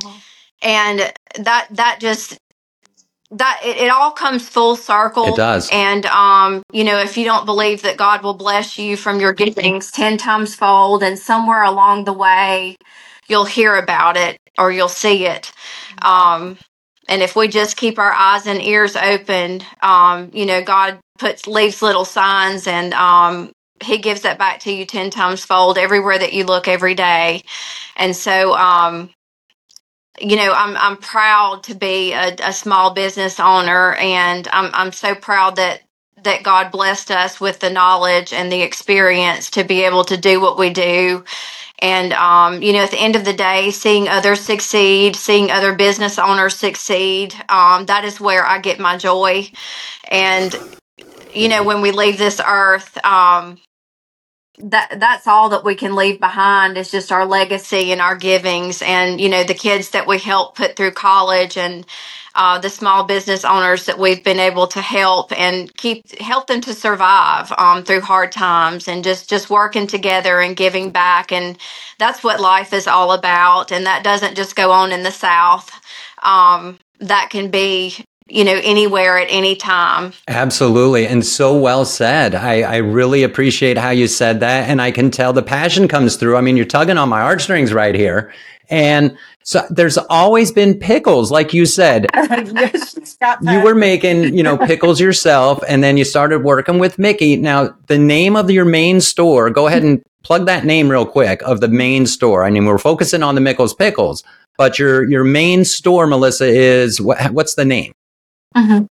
Wow. 0.03 0.13
and 0.61 1.13
that 1.39 1.67
that 1.71 1.97
just 1.99 2.37
that 3.31 3.59
it, 3.63 3.77
it 3.77 3.89
all 3.91 4.11
comes 4.11 4.47
full 4.47 4.75
circle 4.75 5.33
It 5.33 5.37
does. 5.37 5.69
and 5.71 6.05
um 6.07 6.63
you 6.71 6.83
know 6.83 6.99
if 6.99 7.17
you 7.17 7.25
don't 7.25 7.45
believe 7.45 7.81
that 7.83 7.97
god 7.97 8.23
will 8.23 8.35
bless 8.35 8.77
you 8.77 8.97
from 8.97 9.19
your 9.19 9.33
givings 9.33 9.91
10 9.91 10.17
times 10.17 10.55
fold 10.55 11.03
and 11.03 11.19
somewhere 11.19 11.63
along 11.63 12.05
the 12.05 12.13
way 12.13 12.75
you'll 13.27 13.45
hear 13.45 13.75
about 13.75 14.17
it 14.17 14.37
or 14.57 14.71
you'll 14.71 14.87
see 14.87 15.25
it 15.25 15.51
um 16.01 16.57
and 17.07 17.21
if 17.21 17.35
we 17.35 17.47
just 17.47 17.77
keep 17.77 17.99
our 17.99 18.11
eyes 18.11 18.47
and 18.47 18.61
ears 18.61 18.95
open 18.95 19.61
um 19.81 20.29
you 20.33 20.45
know 20.45 20.63
god 20.63 20.99
puts 21.17 21.47
leaves 21.47 21.81
little 21.81 22.05
signs 22.05 22.67
and 22.67 22.93
um 22.93 23.51
he 23.83 23.97
gives 23.97 24.21
that 24.21 24.39
back 24.39 24.59
to 24.61 24.71
you 24.71 24.85
10 24.85 25.09
times 25.09 25.43
fold 25.43 25.77
everywhere 25.77 26.17
that 26.17 26.33
you 26.33 26.45
look 26.45 26.67
every 26.67 26.95
day 26.95 27.43
and 27.97 28.15
so 28.15 28.53
um 28.55 29.09
you 30.19 30.35
know, 30.35 30.53
I'm 30.53 30.77
I'm 30.77 30.97
proud 30.97 31.63
to 31.63 31.75
be 31.75 32.13
a, 32.13 32.35
a 32.43 32.53
small 32.53 32.93
business 32.93 33.39
owner, 33.39 33.93
and 33.95 34.47
I'm 34.51 34.71
I'm 34.73 34.91
so 34.91 35.15
proud 35.15 35.57
that 35.57 35.81
that 36.23 36.43
God 36.43 36.71
blessed 36.71 37.11
us 37.11 37.39
with 37.39 37.59
the 37.59 37.69
knowledge 37.69 38.33
and 38.33 38.51
the 38.51 38.61
experience 38.61 39.51
to 39.51 39.63
be 39.63 39.83
able 39.83 40.05
to 40.05 40.17
do 40.17 40.39
what 40.39 40.57
we 40.57 40.69
do. 40.69 41.23
And 41.79 42.13
um, 42.13 42.61
you 42.61 42.73
know, 42.73 42.83
at 42.83 42.91
the 42.91 43.01
end 43.01 43.15
of 43.15 43.25
the 43.25 43.33
day, 43.33 43.71
seeing 43.71 44.07
others 44.07 44.41
succeed, 44.41 45.15
seeing 45.15 45.51
other 45.51 45.75
business 45.75 46.17
owners 46.17 46.55
succeed, 46.57 47.35
um, 47.49 47.85
that 47.87 48.05
is 48.05 48.19
where 48.19 48.45
I 48.45 48.59
get 48.59 48.79
my 48.79 48.97
joy. 48.97 49.49
And 50.09 50.55
you 51.33 51.49
know, 51.49 51.63
when 51.63 51.81
we 51.81 51.91
leave 51.91 52.17
this 52.17 52.41
earth, 52.45 52.97
um, 53.05 53.57
that 54.59 54.99
that's 54.99 55.27
all 55.27 55.49
that 55.49 55.63
we 55.65 55.75
can 55.75 55.95
leave 55.95 56.19
behind 56.19 56.77
is 56.77 56.91
just 56.91 57.11
our 57.11 57.25
legacy 57.25 57.91
and 57.91 58.01
our 58.01 58.15
givings 58.15 58.81
and 58.81 59.19
you 59.19 59.29
know 59.29 59.43
the 59.43 59.53
kids 59.53 59.91
that 59.91 60.07
we 60.07 60.17
help 60.17 60.55
put 60.55 60.75
through 60.75 60.91
college 60.91 61.57
and 61.57 61.85
uh, 62.35 62.59
the 62.59 62.69
small 62.69 63.05
business 63.05 63.45
owners 63.45 63.85
that 63.85 63.97
we've 63.97 64.23
been 64.23 64.39
able 64.39 64.67
to 64.67 64.81
help 64.81 65.31
and 65.39 65.73
keep 65.77 66.19
help 66.19 66.47
them 66.47 66.59
to 66.61 66.73
survive 66.73 67.51
um, 67.57 67.83
through 67.83 68.01
hard 68.01 68.31
times 68.31 68.87
and 68.89 69.03
just 69.05 69.29
just 69.29 69.49
working 69.49 69.87
together 69.87 70.41
and 70.41 70.57
giving 70.57 70.91
back. 70.91 71.31
And 71.31 71.57
that's 71.97 72.23
what 72.23 72.41
life 72.41 72.73
is 72.73 72.87
all 72.87 73.13
about. 73.13 73.71
And 73.71 73.85
that 73.85 74.03
doesn't 74.03 74.35
just 74.35 74.55
go 74.55 74.71
on 74.71 74.91
in 74.91 75.03
the 75.03 75.11
south. 75.11 75.71
Um, 76.23 76.77
that 76.99 77.29
can 77.29 77.51
be 77.51 78.03
you 78.27 78.43
know, 78.43 78.59
anywhere 78.63 79.17
at 79.17 79.27
any 79.29 79.55
time. 79.55 80.11
Absolutely. 80.27 81.05
And 81.05 81.25
so 81.25 81.55
well 81.57 81.85
said. 81.85 82.33
I, 82.33 82.61
I 82.61 82.77
really 82.77 83.23
appreciate 83.23 83.77
how 83.77 83.91
you 83.91 84.07
said 84.07 84.39
that. 84.39 84.67
And 84.67 84.81
I 84.81 84.91
can 84.91 85.11
tell 85.11 85.31
the 85.31 85.43
passion 85.43 85.87
comes 85.87 86.15
through. 86.15 86.35
I 86.35 86.41
mean, 86.41 86.57
you're 86.57 86.65
tugging 86.65 86.97
on 86.97 87.09
my 87.09 87.21
heartstrings 87.21 87.71
right 87.71 87.93
here. 87.93 88.33
And 88.69 89.15
so 89.43 89.63
there's 89.69 89.97
always 89.97 90.51
been 90.51 90.79
pickles, 90.79 91.31
like 91.31 91.53
you 91.53 91.67
said. 91.67 92.07
you 93.41 93.61
were 93.61 93.75
making, 93.75 94.35
you 94.35 94.41
know, 94.41 94.57
pickles 94.57 94.99
yourself, 94.99 95.63
and 95.67 95.83
then 95.83 95.97
you 95.97 96.03
started 96.03 96.43
working 96.43 96.79
with 96.79 96.97
Mickey. 96.97 97.35
Now, 97.35 97.75
the 97.85 97.99
name 97.99 98.35
of 98.35 98.49
your 98.49 98.65
main 98.65 99.01
store, 99.01 99.51
go 99.51 99.67
ahead 99.67 99.83
and 99.83 100.03
plug 100.23 100.47
that 100.47 100.65
name 100.65 100.89
real 100.89 101.05
quick 101.05 101.43
of 101.43 101.61
the 101.61 101.67
main 101.67 102.07
store. 102.07 102.43
I 102.43 102.49
mean, 102.49 102.65
we're 102.65 102.79
focusing 102.79 103.21
on 103.21 103.35
the 103.35 103.41
Mickles 103.41 103.75
Pickles, 103.75 104.23
but 104.57 104.79
your 104.79 105.07
your 105.07 105.23
main 105.23 105.63
store, 105.63 106.07
Melissa, 106.07 106.45
is 106.45 106.99
what, 106.99 107.31
what's 107.31 107.53
the 107.53 107.65
name? 107.65 107.93
Mm-hmm. 108.55 108.85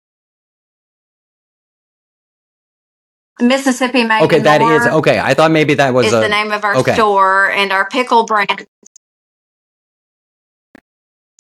Mississippi 3.47 4.05
Made 4.05 4.23
Okay, 4.25 4.37
and 4.37 4.47
that 4.47 4.63
is 4.63 4.87
okay. 4.87 5.19
I 5.19 5.35
thought 5.35 5.51
maybe 5.51 5.75
that 5.75 5.93
was 5.95 6.07
is 6.07 6.13
a, 6.13 6.21
the 6.21 6.29
name 6.29 6.53
of 6.53 6.65
our 6.65 6.77
okay. 6.77 6.95
store, 6.95 7.51
and 7.51 7.73
our 7.73 7.89
pickle 7.89 8.27
brand. 8.27 8.67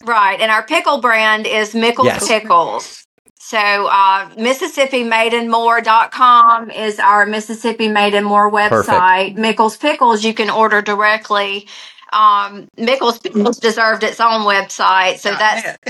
Right, 0.04 0.40
and 0.40 0.50
our 0.50 0.62
pickle 0.62 1.00
brand 1.00 1.46
is 1.46 1.74
Mickles 1.74 2.06
Yes. 2.06 2.26
Pickles. 2.26 3.06
So, 3.38 3.58
uh, 3.58 4.30
MississippiMadeandMore.com 4.36 6.70
is 6.70 6.98
our 6.98 7.26
Mississippi 7.26 7.88
Made 7.88 8.14
and 8.14 8.24
More 8.24 8.50
website. 8.50 9.36
Mickles 9.36 9.76
Pickles 9.76 10.24
you 10.24 10.32
can 10.34 10.48
order 10.50 10.82
directly. 10.82 11.68
Um, 12.12 12.68
Mickles 12.76 13.18
Pickles 13.20 13.58
deserved 13.58 14.02
its 14.02 14.20
own 14.20 14.42
website, 14.46 15.18
so 15.18 15.30
that's 15.30 15.64
.net. 15.64 15.80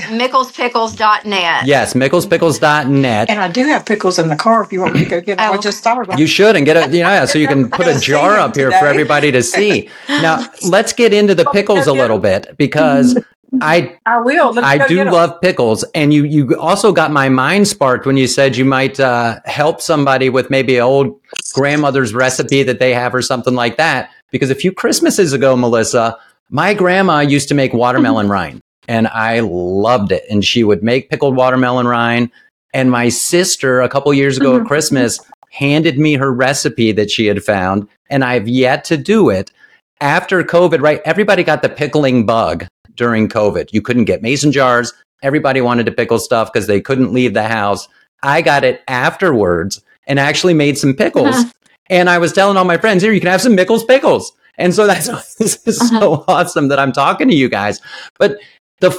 MicklesPickles.net. 0.65 1.65
yes, 1.65 1.93
micklespickles.net. 1.93 3.29
And 3.29 3.39
I 3.39 3.47
do 3.49 3.65
have 3.65 3.85
pickles 3.85 4.19
in 4.19 4.27
the 4.29 4.35
car 4.35 4.63
if 4.63 4.71
you 4.71 4.81
want 4.81 4.93
me 4.95 5.03
to 5.03 5.09
go 5.09 5.21
get 5.21 5.37
them. 5.37 5.51
I 5.53 5.57
Oh. 5.57 5.61
just 5.61 5.83
thought 5.83 6.01
about 6.01 6.19
You 6.19 6.27
should 6.27 6.55
and 6.55 6.65
get 6.65 6.77
a 6.77 6.81
you 6.95 7.03
know 7.03 7.09
yeah, 7.09 7.25
so 7.25 7.39
you 7.39 7.47
can 7.47 7.69
put 7.79 7.87
a 7.87 7.99
jar 7.99 8.37
up 8.37 8.55
here 8.55 8.67
today. 8.67 8.79
for 8.79 8.85
everybody 8.87 9.31
to 9.31 9.41
see. 9.43 9.89
Now 10.09 10.45
let's 10.67 10.93
get 10.93 11.13
into 11.13 11.33
the 11.35 11.45
pickles 11.45 11.87
a 11.87 11.93
little 11.93 12.19
bit 12.19 12.55
because 12.57 13.17
I 13.61 13.97
I 14.05 14.19
will. 14.21 14.53
Let 14.53 14.63
me 14.63 14.83
I 14.83 14.87
do 14.87 15.03
love 15.03 15.41
pickles, 15.41 15.83
and 15.95 16.13
you 16.13 16.23
you 16.23 16.57
also 16.59 16.91
got 16.93 17.11
my 17.11 17.27
mind 17.29 17.67
sparked 17.67 18.05
when 18.05 18.15
you 18.17 18.27
said 18.27 18.55
you 18.55 18.63
might 18.65 18.99
uh, 18.99 19.39
help 19.45 19.81
somebody 19.81 20.29
with 20.29 20.49
maybe 20.49 20.77
an 20.77 20.83
old 20.83 21.19
grandmother's 21.53 22.13
recipe 22.13 22.63
that 22.63 22.79
they 22.79 22.93
have 22.93 23.13
or 23.15 23.21
something 23.21 23.53
like 23.55 23.77
that. 23.77 24.09
Because 24.31 24.49
a 24.49 24.55
few 24.55 24.71
Christmases 24.71 25.33
ago, 25.33 25.55
Melissa, 25.55 26.17
my 26.49 26.73
grandma 26.73 27.19
used 27.19 27.47
to 27.49 27.55
make 27.55 27.73
watermelon 27.73 28.27
rind, 28.29 28.61
and 28.87 29.07
I 29.07 29.41
loved 29.41 30.11
it. 30.11 30.23
And 30.29 30.43
she 30.43 30.63
would 30.63 30.83
make 30.83 31.09
pickled 31.09 31.35
watermelon 31.35 31.87
rind. 31.87 32.31
And 32.73 32.89
my 32.89 33.09
sister, 33.09 33.81
a 33.81 33.89
couple 33.89 34.13
years 34.13 34.37
ago 34.37 34.55
at 34.55 34.63
Mhm. 34.63 34.67
Christmas, 34.67 35.19
handed 35.49 35.99
me 35.99 36.13
her 36.13 36.31
recipe 36.31 36.93
that 36.93 37.11
she 37.11 37.27
had 37.27 37.43
found, 37.43 37.87
and 38.09 38.23
I've 38.23 38.47
yet 38.47 38.83
to 38.85 38.97
do 38.97 39.29
it. 39.29 39.51
After 39.99 40.43
COVID, 40.43 40.81
right? 40.81 41.01
Everybody 41.05 41.43
got 41.43 41.61
the 41.61 41.69
pickling 41.69 42.25
bug 42.25 42.65
during 42.95 43.27
COVID. 43.27 43.69
You 43.71 43.81
couldn't 43.81 44.05
get 44.05 44.21
mason 44.21 44.51
jars. 44.51 44.93
Everybody 45.21 45.61
wanted 45.61 45.85
to 45.85 45.91
pickle 45.91 46.17
stuff 46.17 46.51
because 46.51 46.67
they 46.67 46.81
couldn't 46.81 47.13
leave 47.13 47.33
the 47.33 47.43
house. 47.43 47.87
I 48.23 48.41
got 48.41 48.63
it 48.63 48.81
afterwards 48.87 49.81
and 50.07 50.19
actually 50.19 50.53
made 50.53 50.77
some 50.77 50.93
pickles. 50.93 51.45
Uh-huh. 51.91 51.99
And 51.99 52.09
I 52.09 52.17
was 52.19 52.33
telling 52.33 52.57
all 52.57 52.65
my 52.65 52.77
friends, 52.77 53.03
here, 53.03 53.11
you 53.13 53.19
can 53.21 53.29
have 53.31 53.41
some 53.41 53.55
Mickles 53.55 53.83
pickles. 53.85 54.33
And 54.57 54.73
so 54.73 54.87
that's 54.87 55.35
this 55.35 55.59
is 55.67 55.89
so 55.89 56.23
awesome 56.27 56.69
that 56.69 56.79
I'm 56.79 56.91
talking 56.91 57.27
to 57.29 57.35
you 57.35 57.49
guys. 57.49 57.81
But 58.19 58.37
the 58.81 58.91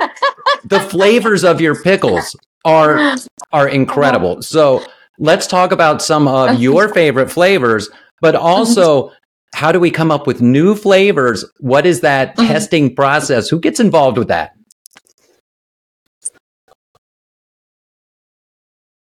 the 0.64 0.80
flavors 0.80 1.44
of 1.44 1.60
your 1.60 1.80
pickles 1.82 2.36
are 2.64 3.08
are 3.52 3.68
incredible. 3.68 4.42
So 4.42 4.86
let's 5.18 5.46
talk 5.46 5.72
about 5.72 6.02
some 6.02 6.28
of 6.28 6.54
your 6.54 6.88
favorite 6.92 7.30
flavors, 7.30 7.88
but 8.20 8.34
also 8.36 9.12
how 9.54 9.72
do 9.72 9.80
we 9.80 9.90
come 9.90 10.10
up 10.10 10.26
with 10.26 10.40
new 10.42 10.74
flavors? 10.74 11.44
What 11.60 11.86
is 11.86 12.00
that 12.02 12.36
Mhm. 12.36 12.46
testing 12.48 12.94
process? 12.94 13.48
Who 13.48 13.60
gets 13.60 13.80
involved 13.80 14.18
with 14.18 14.28
that? 14.28 14.52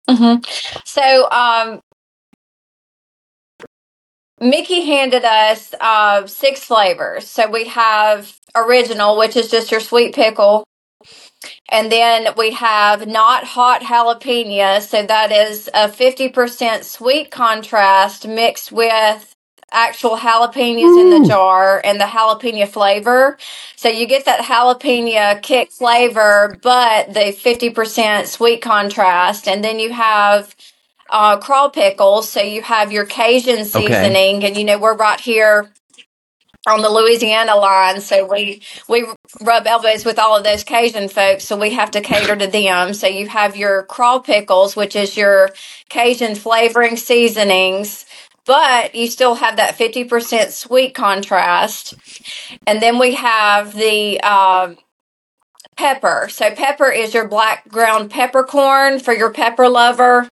hmm 0.09 0.37
So, 0.85 1.29
um, 1.31 1.81
Mickey 4.41 4.83
handed 4.83 5.25
us 5.25 5.75
uh, 5.81 6.27
six 6.27 6.65
flavors. 6.65 7.29
So 7.29 7.51
we 7.51 7.67
have 7.69 8.39
original, 8.55 9.17
which 9.17 9.37
is 9.37 9.51
just 9.51 9.71
your 9.71 9.81
sweet 9.81 10.15
pickle. 10.15 10.65
And 11.69 11.91
then 11.91 12.29
we 12.37 12.53
have 12.53 13.07
not 13.07 13.45
hot 13.45 13.83
jalapeno. 13.83 14.81
So 14.81 15.05
that 15.05 15.33
is 15.33 15.69
a 15.73 15.89
50% 15.89 16.85
sweet 16.85 17.31
contrast 17.31 18.27
mixed 18.27 18.73
with 18.73 19.35
actual 19.73 20.17
jalapenos 20.17 21.01
in 21.01 21.23
the 21.23 21.29
jar 21.29 21.81
and 21.85 22.01
the 22.01 22.05
jalapeno 22.05 22.69
flavor. 22.69 23.37
So 23.75 23.89
you 23.89 24.07
get 24.07 24.27
that 24.27 24.41
jalapeno 24.41 25.43
kick 25.43 25.73
flavor, 25.73 26.57
but 26.63 27.13
the 27.13 27.33
50% 27.33 28.27
sweet 28.27 28.63
contrast. 28.63 29.49
And 29.49 29.65
then 29.65 29.79
you 29.79 29.93
have 29.93 30.55
uh, 31.11 31.39
craw 31.39 31.69
pickles. 31.69 32.29
So 32.29 32.41
you 32.41 32.63
have 32.63 32.93
your 32.93 33.07
Cajun 33.07 33.65
seasoning, 33.65 34.45
and 34.45 34.57
you 34.57 34.65
know 34.65 34.79
we're 34.79 34.97
right 34.97 35.21
here 35.21 35.71
on 36.67 36.83
the 36.83 36.91
Louisiana 36.91 37.55
line, 37.55 38.01
so 38.01 38.27
we 38.27 38.63
we 38.89 39.07
rub 39.41 39.67
elbows 39.67 40.05
with 40.05 40.19
all 40.19 40.37
of 40.37 40.45
those 40.45 40.65
Cajun 40.65 41.09
folks. 41.09 41.45
So 41.45 41.57
we 41.57 41.71
have 41.71 41.93
to 41.93 42.01
cater 42.01 42.37
to 42.37 42.47
them. 42.47 42.95
So 42.95 43.07
you 43.07 43.29
have 43.29 43.57
your 43.57 43.85
craw 43.85 44.19
pickles, 44.19 44.75
which 44.75 44.97
is 44.97 45.17
your 45.17 45.51
Cajun 45.89 46.35
flavoring 46.35 46.97
seasonings. 46.97 48.05
But 48.45 48.95
you 48.95 49.09
still 49.09 49.35
have 49.35 49.57
that 49.57 49.77
50% 49.77 50.51
sweet 50.53 50.95
contrast. 50.95 51.95
And 52.65 52.81
then 52.81 52.97
we 53.01 53.15
have 53.15 53.75
the 53.75 54.21
uh, 54.23 54.75
pepper. 55.77 56.29
So, 56.31 56.53
pepper 56.53 56.91
is 56.91 57.13
your 57.13 57.27
black 57.27 57.69
ground 57.69 58.11
peppercorn 58.11 59.01
for 59.01 59.13
your 59.13 59.33
pepper 59.33 59.69
lover 59.69 60.29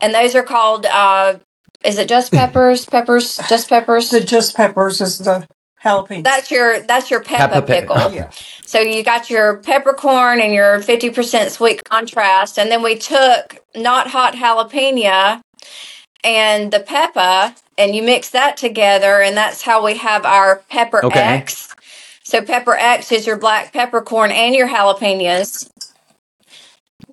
and 0.00 0.14
those 0.14 0.34
are 0.34 0.42
called 0.42 0.86
uh 0.86 1.38
is 1.84 1.98
it 1.98 2.08
just 2.08 2.32
peppers 2.32 2.84
peppers 2.86 3.38
just 3.48 3.68
peppers 3.68 4.10
The 4.10 4.20
just 4.20 4.56
peppers 4.56 5.00
is 5.00 5.18
the 5.18 5.46
jalapeno. 5.84 6.24
that's 6.24 6.50
your 6.50 6.80
that's 6.80 7.10
your 7.10 7.20
peppa 7.22 7.54
Peppa 7.54 7.66
Pig. 7.66 7.80
pickle 7.88 8.12
yeah. 8.12 8.30
so 8.64 8.80
you 8.80 9.02
got 9.04 9.30
your 9.30 9.58
peppercorn 9.58 10.40
and 10.40 10.52
your 10.52 10.78
50% 10.80 11.50
sweet 11.50 11.84
contrast 11.84 12.58
and 12.58 12.70
then 12.70 12.82
we 12.82 12.96
took 12.96 13.58
not 13.76 14.08
hot 14.08 14.34
jalapeno 14.34 15.40
and 16.24 16.72
the 16.72 16.80
peppa 16.80 17.54
and 17.76 17.94
you 17.94 18.02
mix 18.02 18.30
that 18.30 18.56
together 18.56 19.20
and 19.22 19.36
that's 19.36 19.62
how 19.62 19.84
we 19.84 19.96
have 19.96 20.24
our 20.24 20.62
pepper 20.68 21.04
Okay. 21.04 21.20
x 21.20 21.74
so 22.24 22.42
pepper 22.42 22.74
x 22.74 23.12
is 23.12 23.24
your 23.26 23.36
black 23.38 23.72
peppercorn 23.72 24.32
and 24.32 24.54
your 24.54 24.68
jalapenos 24.68 25.70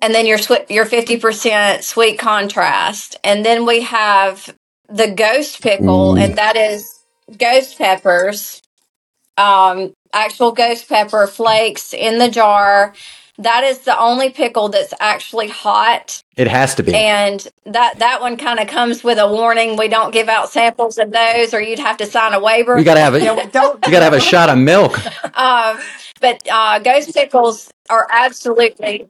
and 0.02 0.14
then 0.14 0.26
your 0.26 0.38
your 0.68 0.84
50% 0.86 1.82
sweet 1.82 2.18
contrast. 2.18 3.16
And 3.24 3.44
then 3.44 3.66
we 3.66 3.82
have 3.82 4.54
the 4.88 5.10
ghost 5.10 5.62
pickle, 5.62 6.14
Mm. 6.14 6.24
and 6.24 6.38
that 6.38 6.56
is 6.56 7.00
ghost 7.38 7.78
peppers, 7.78 8.62
um, 9.36 9.92
actual 10.12 10.52
ghost 10.52 10.88
pepper 10.88 11.26
flakes 11.26 11.92
in 11.94 12.18
the 12.18 12.28
jar. 12.28 12.94
That 13.38 13.64
is 13.64 13.80
the 13.80 13.98
only 13.98 14.30
pickle 14.30 14.70
that's 14.70 14.94
actually 14.98 15.48
hot, 15.48 16.22
It 16.38 16.48
has 16.48 16.74
to 16.76 16.82
be. 16.82 16.94
and 16.94 17.46
that 17.66 17.98
that 17.98 18.22
one 18.22 18.38
kind 18.38 18.58
of 18.60 18.66
comes 18.66 19.04
with 19.04 19.18
a 19.18 19.28
warning. 19.30 19.76
We 19.76 19.88
don't 19.88 20.10
give 20.10 20.30
out 20.30 20.50
samples 20.50 20.96
of 20.96 21.10
those, 21.12 21.52
or 21.52 21.60
you'd 21.60 21.78
have 21.78 21.98
to 21.98 22.06
sign 22.06 22.32
a 22.32 22.40
waiver. 22.40 22.78
You 22.78 22.84
gotta 22.84 23.00
have 23.00 23.14
a 23.14 23.20
don't. 23.48 23.84
you 23.84 23.92
gotta 23.92 24.04
have 24.04 24.14
a 24.14 24.20
shot 24.20 24.48
of 24.48 24.58
milk. 24.58 24.98
Um, 25.34 25.78
but 26.22 26.40
uh, 26.50 26.78
ghost 26.78 27.12
pickles 27.12 27.70
are 27.90 28.08
absolutely 28.10 29.06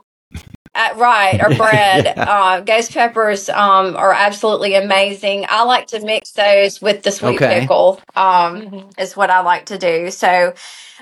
uh, 0.77 0.95
right, 0.97 1.41
or 1.41 1.51
bread. 1.57 2.05
Yeah. 2.05 2.25
Uh, 2.27 2.61
ghost 2.61 2.93
peppers 2.93 3.49
um, 3.49 3.97
are 3.97 4.13
absolutely 4.13 4.75
amazing. 4.75 5.47
I 5.49 5.65
like 5.65 5.89
to 5.89 6.01
mix 6.01 6.33
those 6.33 6.81
with 6.81 7.03
the 7.03 7.11
sweet 7.11 7.37
Okay. 7.37 7.61
pickle. 7.61 8.01
Um, 8.15 8.91
is 8.99 9.17
what 9.17 9.31
I 9.31 9.41
like 9.41 9.67
to 9.67 9.79
do. 9.79 10.11
So, 10.11 10.55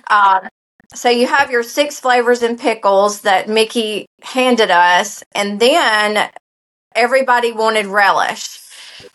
um, 0.08 0.48
so 0.94 1.08
you 1.10 1.26
have 1.26 1.50
your 1.50 1.62
six 1.62 2.00
flavors 2.00 2.42
and 2.42 2.58
pickles 2.58 3.22
that 3.22 3.48
Mickey 3.48 4.06
handed 4.22 4.70
us, 4.70 5.24
and 5.34 5.60
then 5.60 6.30
everybody 6.94 7.52
wanted 7.52 7.86
relish. 7.86 8.60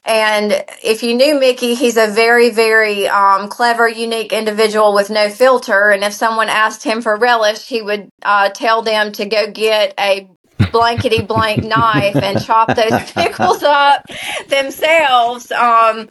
And 0.05 0.63
if 0.83 1.03
you 1.03 1.15
knew 1.15 1.39
Mickey, 1.39 1.75
he's 1.75 1.97
a 1.97 2.07
very, 2.07 2.49
very 2.49 3.07
um, 3.07 3.47
clever, 3.47 3.87
unique 3.87 4.33
individual 4.33 4.93
with 4.93 5.09
no 5.09 5.29
filter. 5.29 5.89
And 5.89 6.03
if 6.03 6.13
someone 6.13 6.49
asked 6.49 6.83
him 6.83 7.01
for 7.01 7.15
relish, 7.17 7.67
he 7.67 7.81
would 7.81 8.09
uh, 8.23 8.49
tell 8.49 8.81
them 8.81 9.11
to 9.13 9.25
go 9.25 9.51
get 9.51 9.93
a 9.99 10.29
blankety 10.71 11.21
blank 11.21 11.63
knife 11.63 12.15
and 12.15 12.41
chop 12.43 12.75
those 12.75 13.11
pickles 13.13 13.63
up 13.63 14.05
themselves. 14.47 15.51
Um, 15.51 16.09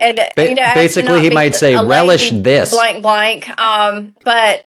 and 0.00 0.20
Ba- 0.36 0.48
you 0.48 0.54
know, 0.54 0.72
basically, 0.74 1.20
he 1.20 1.30
might 1.30 1.54
say, 1.54 1.76
"Relish 1.76 2.30
this." 2.30 2.70
blank 2.70 3.02
blank. 3.02 3.60
Um, 3.60 4.14
but 4.24 4.64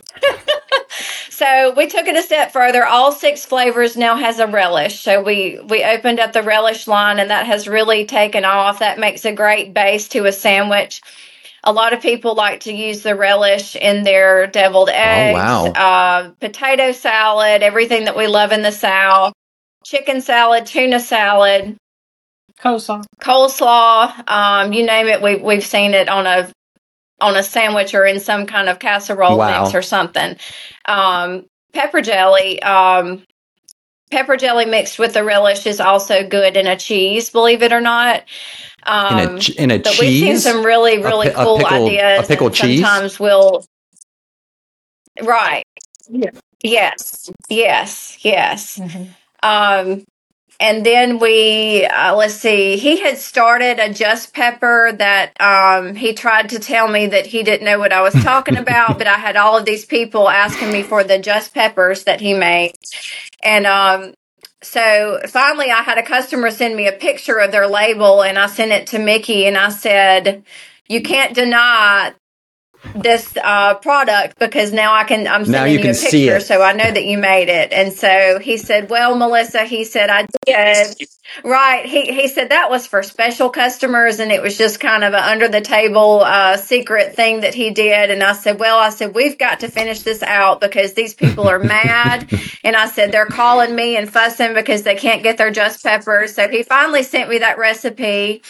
so 1.31 1.73
we 1.77 1.87
took 1.87 2.07
it 2.07 2.17
a 2.17 2.23
step 2.23 2.53
further. 2.53 2.85
All 2.85 3.13
six 3.13 3.45
flavors 3.45 3.97
now 3.97 4.17
has 4.17 4.39
a 4.39 4.47
relish. 4.47 5.01
So 5.01 5.23
we 5.23 5.59
we 5.69 5.83
opened 5.85 6.21
up 6.21 6.33
the 6.33 6.43
relish 6.43 6.87
line, 6.87 7.19
and 7.19 7.31
that 7.31 7.47
has 7.47 7.67
really 7.67 8.05
taken 8.05 8.45
off. 8.45 8.81
That 8.81 8.99
makes 8.99 9.25
a 9.25 9.33
great 9.33 9.73
base 9.73 10.09
to 10.09 10.27
a 10.27 10.33
sandwich. 10.33 11.01
A 11.67 11.73
lot 11.73 11.93
of 11.95 12.03
people 12.03 12.35
like 12.35 12.61
to 12.61 12.73
use 12.73 13.03
the 13.03 13.15
relish 13.17 13.75
in 13.75 14.03
their 14.05 14.47
deviled 14.47 14.91
eggs, 14.93 15.35
wow. 15.35 15.67
uh, 15.67 16.31
potato 16.41 16.93
salad, 16.93 17.63
everything 17.63 18.05
that 18.05 18.17
we 18.17 18.27
love 18.27 18.53
in 18.53 18.61
the 18.63 18.71
South, 18.71 19.33
chicken 19.85 20.21
salad, 20.21 20.67
tuna 20.67 21.01
salad, 21.01 21.77
Coleslaw. 22.61 23.05
coleslaw, 23.21 24.31
um, 24.31 24.73
you 24.73 24.85
name 24.85 25.07
it. 25.07 25.23
we've 25.23 25.43
we've 25.43 25.65
seen 25.65 25.95
it 25.95 26.09
on 26.09 26.27
a 26.27 26.51
on 27.21 27.37
a 27.37 27.43
sandwich 27.43 27.95
or 27.95 28.05
in 28.05 28.21
some 28.21 28.47
kind 28.47 28.69
of 28.69 28.79
casserole 28.79 29.39
Wow. 29.39 29.63
mix 29.63 29.75
or 29.75 29.83
something. 29.83 30.37
Um, 30.85 31.47
pepper 31.73 32.01
jelly, 32.03 32.63
um, 32.63 33.23
pepper 34.11 34.37
jelly 34.37 34.67
mixed 34.67 34.99
with 34.99 35.15
the 35.15 35.25
relish 35.25 35.67
is 35.67 35.81
also 35.81 36.27
good 36.29 36.57
in 36.57 36.67
a 36.67 36.77
cheese. 36.77 37.31
Believe 37.31 37.63
it 37.63 37.73
or 37.73 37.81
not. 37.81 38.25
Um, 38.87 39.19
in 39.19 39.37
a 39.37 39.39
ch- 39.41 39.51
in 39.51 39.71
a 39.71 39.79
but 39.79 39.99
we've 40.01 40.21
seen 40.21 40.39
some 40.39 40.65
really 40.65 40.99
really 40.99 41.31
pi- 41.31 41.41
a 41.41 41.45
cool 41.45 41.59
pickle- 41.59 41.87
a 41.87 41.87
ideas. 41.87 42.27
pickle 42.29 42.51
cheese? 42.51 42.81
Sometimes 42.81 43.19
we'll. 43.21 43.65
Right. 45.23 45.65
Yeah. 46.09 46.31
Yes. 46.63 47.31
Yes. 47.49 48.19
Yes. 48.23 48.79
Mhm. 48.79 49.09
Um, 49.43 50.05
and 50.61 50.87
then 50.87 51.19
we 51.19 51.85
uh, 51.85 52.15
let's 52.17 52.35
see. 52.35 52.77
He 52.77 53.01
had 53.01 53.19
started 53.19 53.79
a 53.79 53.93
just 53.93 54.33
pepper 54.33 54.93
that 54.99 55.33
um, 55.41 55.95
he 55.95 56.15
tried 56.15 56.49
to 56.51 56.59
tell 56.59 56.89
me 56.89 57.07
that 57.09 57.27
he 57.27 57.43
didn't 57.43 57.65
know 57.65 57.79
what 57.79 57.93
I 57.93 58.01
was 58.03 58.15
talking 58.23 58.57
about, 58.57 58.97
but 58.99 59.07
I 59.07 59.15
had 59.19 59.37
all 59.37 59.59
of 59.59 59.65
these 59.65 59.85
people 59.85 60.29
asking 60.29 60.73
me 60.73 60.83
for 60.83 61.05
the 61.05 61.19
just 61.19 61.53
peppers 61.55 62.05
that 62.05 62.21
he 62.21 62.35
made, 62.35 62.73
and 63.43 63.67
um, 63.67 64.15
so 64.65 65.21
finally 65.29 65.71
I 65.71 65.83
had 65.83 65.99
a 65.99 66.03
customer 66.03 66.51
send 66.51 66.77
me 66.77 66.89
a 66.89 66.93
picture 66.93 67.39
of 67.39 67.53
their 67.53 67.67
label, 67.69 68.23
and 68.23 68.39
I 68.39 68.47
sent 68.47 68.73
it 68.73 68.87
to 68.89 68.99
Mickey, 68.99 69.47
and 69.47 69.57
I 69.57 69.69
said, 69.71 70.45
"You 70.89 71.03
can't 71.03 71.35
deny." 71.35 72.15
This 72.95 73.37
uh, 73.43 73.75
product 73.75 74.39
because 74.39 74.73
now 74.73 74.95
I 74.95 75.05
can 75.05 75.27
I'm 75.27 75.43
Now 75.43 75.45
sending 75.45 75.73
you 75.73 75.79
you, 75.79 75.83
can 75.83 75.91
a 75.91 75.95
see 75.95 76.27
picture 76.27 76.37
it. 76.37 76.43
so 76.43 76.63
I 76.63 76.73
know 76.73 76.91
that 76.91 77.05
you 77.05 77.19
made 77.19 77.49
it. 77.49 77.73
And 77.73 77.93
so 77.93 78.39
he 78.39 78.57
said 78.57 78.89
well 78.91 79.17
Melissa 79.17 79.65
he 79.65 79.85
said 79.85 80.11
I 80.11 80.27
did. 80.47 80.97
Right. 81.43 81.87
He 81.87 82.13
he 82.13 82.29
said 82.29 82.51
that 82.51 82.71
was 82.71 82.87
for 82.87 83.03
special 83.03 83.51
customers 83.51 84.21
and 84.21 84.31
it 84.31 84.43
was 84.43 84.57
just 84.57 84.79
kind 84.81 85.03
of 85.05 85.15
an 85.15 85.21
under 85.23 85.49
the 85.49 85.61
table 85.61 86.21
uh, 86.23 86.57
secret 86.57 87.15
thing 87.17 87.41
that 87.41 87.55
he 87.55 87.71
did. 87.71 88.11
And 88.11 88.23
I 88.23 88.33
said 88.33 88.61
well 88.61 88.79
I 88.79 88.91
said 88.91 89.15
we've 89.15 89.39
got 89.39 89.61
to 89.61 89.69
finish 89.69 90.01
this 90.03 90.23
out 90.23 90.61
because 90.61 90.95
these 90.95 91.15
people 91.15 91.49
are 91.49 91.59
mad. 91.59 92.31
And 92.65 92.77
I 92.77 92.87
said 92.87 93.13
they're 93.13 93.27
calling 93.27 93.75
me 93.75 93.95
and 93.99 94.11
fussing 94.11 94.55
because 94.55 94.85
they 94.85 94.95
can't 94.95 95.23
get 95.23 95.37
their 95.37 95.51
just 95.51 95.83
peppers. 95.85 96.35
So 96.35 96.49
he 96.49 96.63
finally 96.63 97.03
sent 97.03 97.29
me 97.29 97.39
that 97.39 97.59
recipe 97.59 98.43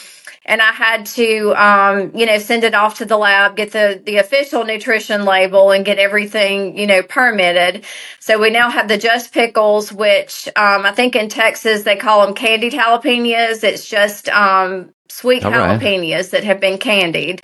and 0.47 0.61
I 0.61 0.73
had 0.73 1.07
to, 1.07 1.55
um, 1.55 2.13
you 2.15 2.27
know, 2.27 2.39
send 2.39 2.65
it 2.65 2.75
off 2.75 2.99
to 2.99 3.05
the 3.05 3.17
lab, 3.17 3.57
get 3.57 3.73
the 3.73 4.03
the 4.05 4.19
official 4.19 4.65
nutrition 4.65 5.25
label, 5.25 5.71
and 5.71 5.85
get 5.85 5.99
everything, 5.99 6.77
you 6.79 6.87
know, 6.87 7.03
permitted. 7.03 7.85
So 8.21 8.39
we 8.39 8.51
now 8.51 8.71
have 8.71 8.89
the 8.89 8.99
Just 8.99 9.33
Pickles, 9.33 9.93
which 9.93 10.49
um, 10.57 10.85
I 10.85 10.93
think 10.93 11.17
in 11.17 11.29
Texas 11.29 11.83
they 11.83 11.97
call 11.97 12.25
them 12.25 12.35
candied 12.35 12.73
jalapenos. 12.73 13.65
It's 13.65 13.89
just 13.89 14.29
um, 14.29 14.95
sweet 15.09 15.45
All 15.45 15.51
right. 15.51 15.81
jalapenos 15.81 16.31
that 16.31 16.45
have 16.45 16.61
been 16.61 16.79
candied, 16.79 17.43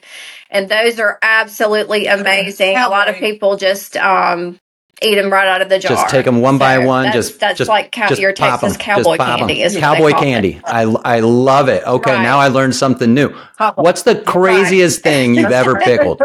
and 0.50 0.68
those 0.68 0.98
are 1.00 1.18
absolutely 1.22 2.06
amazing. 2.06 2.76
A 2.76 2.88
lot 2.88 3.08
of 3.08 3.16
people 3.16 3.56
just 3.56 3.96
um, 3.96 4.60
eat 5.02 5.14
them 5.16 5.32
right 5.32 5.48
out 5.48 5.62
of 5.62 5.68
the 5.68 5.78
jar. 5.78 5.90
Just 5.96 6.08
take 6.08 6.24
them 6.24 6.40
one 6.40 6.58
by 6.58 6.78
one. 6.78 7.04
that's- 7.04 7.28
just 7.28 7.40
that's 7.40 7.58
just 7.58 7.68
like 7.68 7.90
cow- 7.92 8.08
just 8.08 8.20
your 8.20 8.32
pop 8.34 8.60
cowboy 8.60 8.68
Just 8.68 8.78
pop 9.18 9.20
'em. 9.20 9.38
candy. 9.48 9.62
Is 9.62 9.76
cowboy 9.76 10.10
call 10.12 10.22
it. 10.22 10.24
candy. 10.24 10.60
I 10.64 10.82
I 11.04 11.20
love 11.20 11.68
it. 11.68 11.82
Okay, 11.86 12.12
Right. 12.12 12.22
now 12.22 12.38
I 12.38 12.48
learned 12.48 12.74
something 12.76 13.12
new. 13.14 13.34
What's 13.76 14.02
the 14.02 14.20
craziest 14.22 15.02
thing 15.02 15.34
you've 15.34 15.52
ever 15.52 15.76
pickled? 15.84 16.20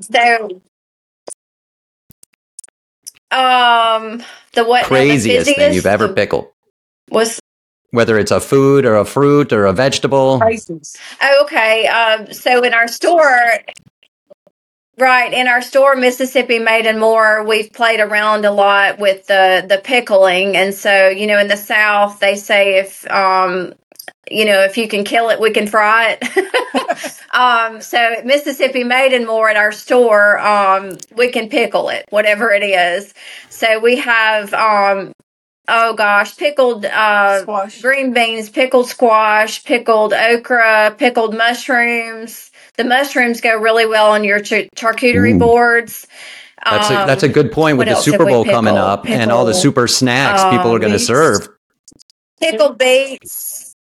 So, 0.00 0.60
um, 3.30 4.22
the 4.54 4.64
what? 4.64 4.78
no, 4.80 4.82
the 4.82 4.84
Craziest 4.84 5.54
thing 5.54 5.72
you've 5.74 5.86
ever 5.86 6.08
pickled, 6.12 6.48
was 7.10 7.40
whether 7.90 8.18
it's 8.18 8.30
a 8.30 8.40
food 8.40 8.84
or 8.86 8.96
a 8.96 9.04
fruit 9.04 9.52
or 9.52 9.66
a 9.66 9.72
vegetable. 9.72 10.40
Oh, 10.42 11.40
okay. 11.44 11.86
Um, 11.86 12.32
so 12.32 12.62
in 12.62 12.72
our 12.74 12.88
store, 12.88 13.40
right 14.98 15.32
in 15.32 15.48
our 15.48 15.62
store, 15.62 15.96
Mississippi 15.96 16.58
Made 16.58 16.86
and 16.86 16.98
More, 16.98 17.44
we've 17.44 17.72
played 17.72 18.00
around 18.00 18.44
a 18.44 18.50
lot 18.50 18.98
with 18.98 19.26
the 19.26 19.64
the 19.68 19.78
pickling, 19.78 20.56
and 20.56 20.74
so 20.74 21.08
you 21.08 21.26
know, 21.26 21.38
in 21.38 21.48
the 21.48 21.56
South, 21.56 22.20
they 22.20 22.36
say 22.36 22.78
if 22.78 23.10
um. 23.10 23.74
You 24.30 24.44
know, 24.44 24.64
if 24.64 24.76
you 24.76 24.88
can 24.88 25.04
kill 25.04 25.30
it, 25.30 25.40
we 25.40 25.52
can 25.52 25.66
fry 25.66 26.18
it. 26.20 27.24
um, 27.34 27.80
so 27.80 28.22
Mississippi 28.24 28.84
Made 28.84 29.14
and 29.14 29.26
More 29.26 29.48
at 29.48 29.56
our 29.56 29.72
store, 29.72 30.38
um, 30.38 30.98
we 31.16 31.30
can 31.30 31.48
pickle 31.48 31.88
it, 31.88 32.04
whatever 32.10 32.50
it 32.50 32.62
is. 32.62 33.14
So 33.48 33.80
we 33.80 33.96
have, 33.96 34.52
um, 34.52 35.12
oh 35.66 35.94
gosh, 35.94 36.36
pickled 36.36 36.84
uh, 36.84 37.40
Squash. 37.42 37.80
green 37.80 38.12
beans, 38.12 38.50
pickled 38.50 38.88
squash, 38.88 39.64
pickled 39.64 40.12
okra, 40.12 40.94
pickled 40.98 41.34
mushrooms. 41.34 42.50
The 42.78 42.84
mushrooms 42.84 43.42
go 43.42 43.58
really 43.58 43.86
well 43.86 44.12
on 44.12 44.24
your 44.24 44.40
ch- 44.40 44.70
charcuterie 44.76 45.34
Ooh. 45.34 45.38
boards. 45.38 46.06
That's 46.64 46.90
a 46.90 47.00
Um, 47.02 47.06
that's 47.08 47.22
a 47.24 47.28
good 47.28 47.52
point 47.52 47.78
with 47.78 47.88
the 47.88 47.96
Super 47.96 48.18
have 48.18 48.26
we 48.26 48.32
Bowl 48.32 48.44
coming 48.44 48.74
pickled? 48.74 48.90
up 48.90 49.06
and 49.08 49.30
all 49.32 49.44
the 49.44 49.54
super 49.54 49.88
snacks 49.88 50.42
people 50.44 50.72
are 50.72 50.76
um, 50.76 50.80
going 50.80 50.92
to 50.92 50.98
serve. 50.98 51.48
pickled 52.40 52.78
beets. 52.78 53.74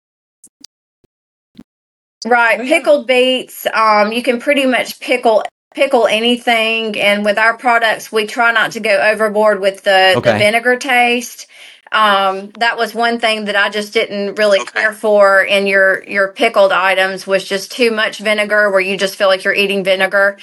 Right, 2.26 2.60
Oh, 2.60 2.64
pickled 2.64 3.06
beets. 3.06 3.66
Um, 3.72 4.12
you 4.12 4.22
can 4.22 4.40
pretty 4.40 4.66
much 4.66 4.98
pickle 5.00 5.44
pickle 5.74 6.06
anything, 6.06 6.98
and 6.98 7.24
with 7.24 7.38
our 7.38 7.56
products, 7.58 8.10
we 8.10 8.26
try 8.26 8.50
not 8.52 8.72
to 8.72 8.80
go 8.80 8.90
overboard 8.98 9.60
with 9.60 9.82
the, 9.84 10.14
Okay. 10.16 10.32
the 10.32 10.38
vinegar 10.38 10.76
taste. 10.78 11.46
Um, 11.92 12.50
that 12.58 12.76
was 12.76 12.94
one 12.94 13.18
thing 13.18 13.46
that 13.46 13.56
I 13.56 13.68
just 13.68 13.92
didn't 13.92 14.36
really 14.36 14.64
care 14.64 14.92
for 14.92 15.42
in 15.42 15.66
your 15.66 16.02
your 16.04 16.32
pickled 16.32 16.72
items 16.72 17.26
was 17.26 17.44
just 17.44 17.72
too 17.72 17.90
much 17.90 18.18
vinegar, 18.18 18.70
where 18.70 18.80
you 18.80 18.96
just 18.96 19.16
feel 19.16 19.28
like 19.28 19.44
you're 19.44 19.54
eating 19.54 19.84
vinegar. 19.84 20.38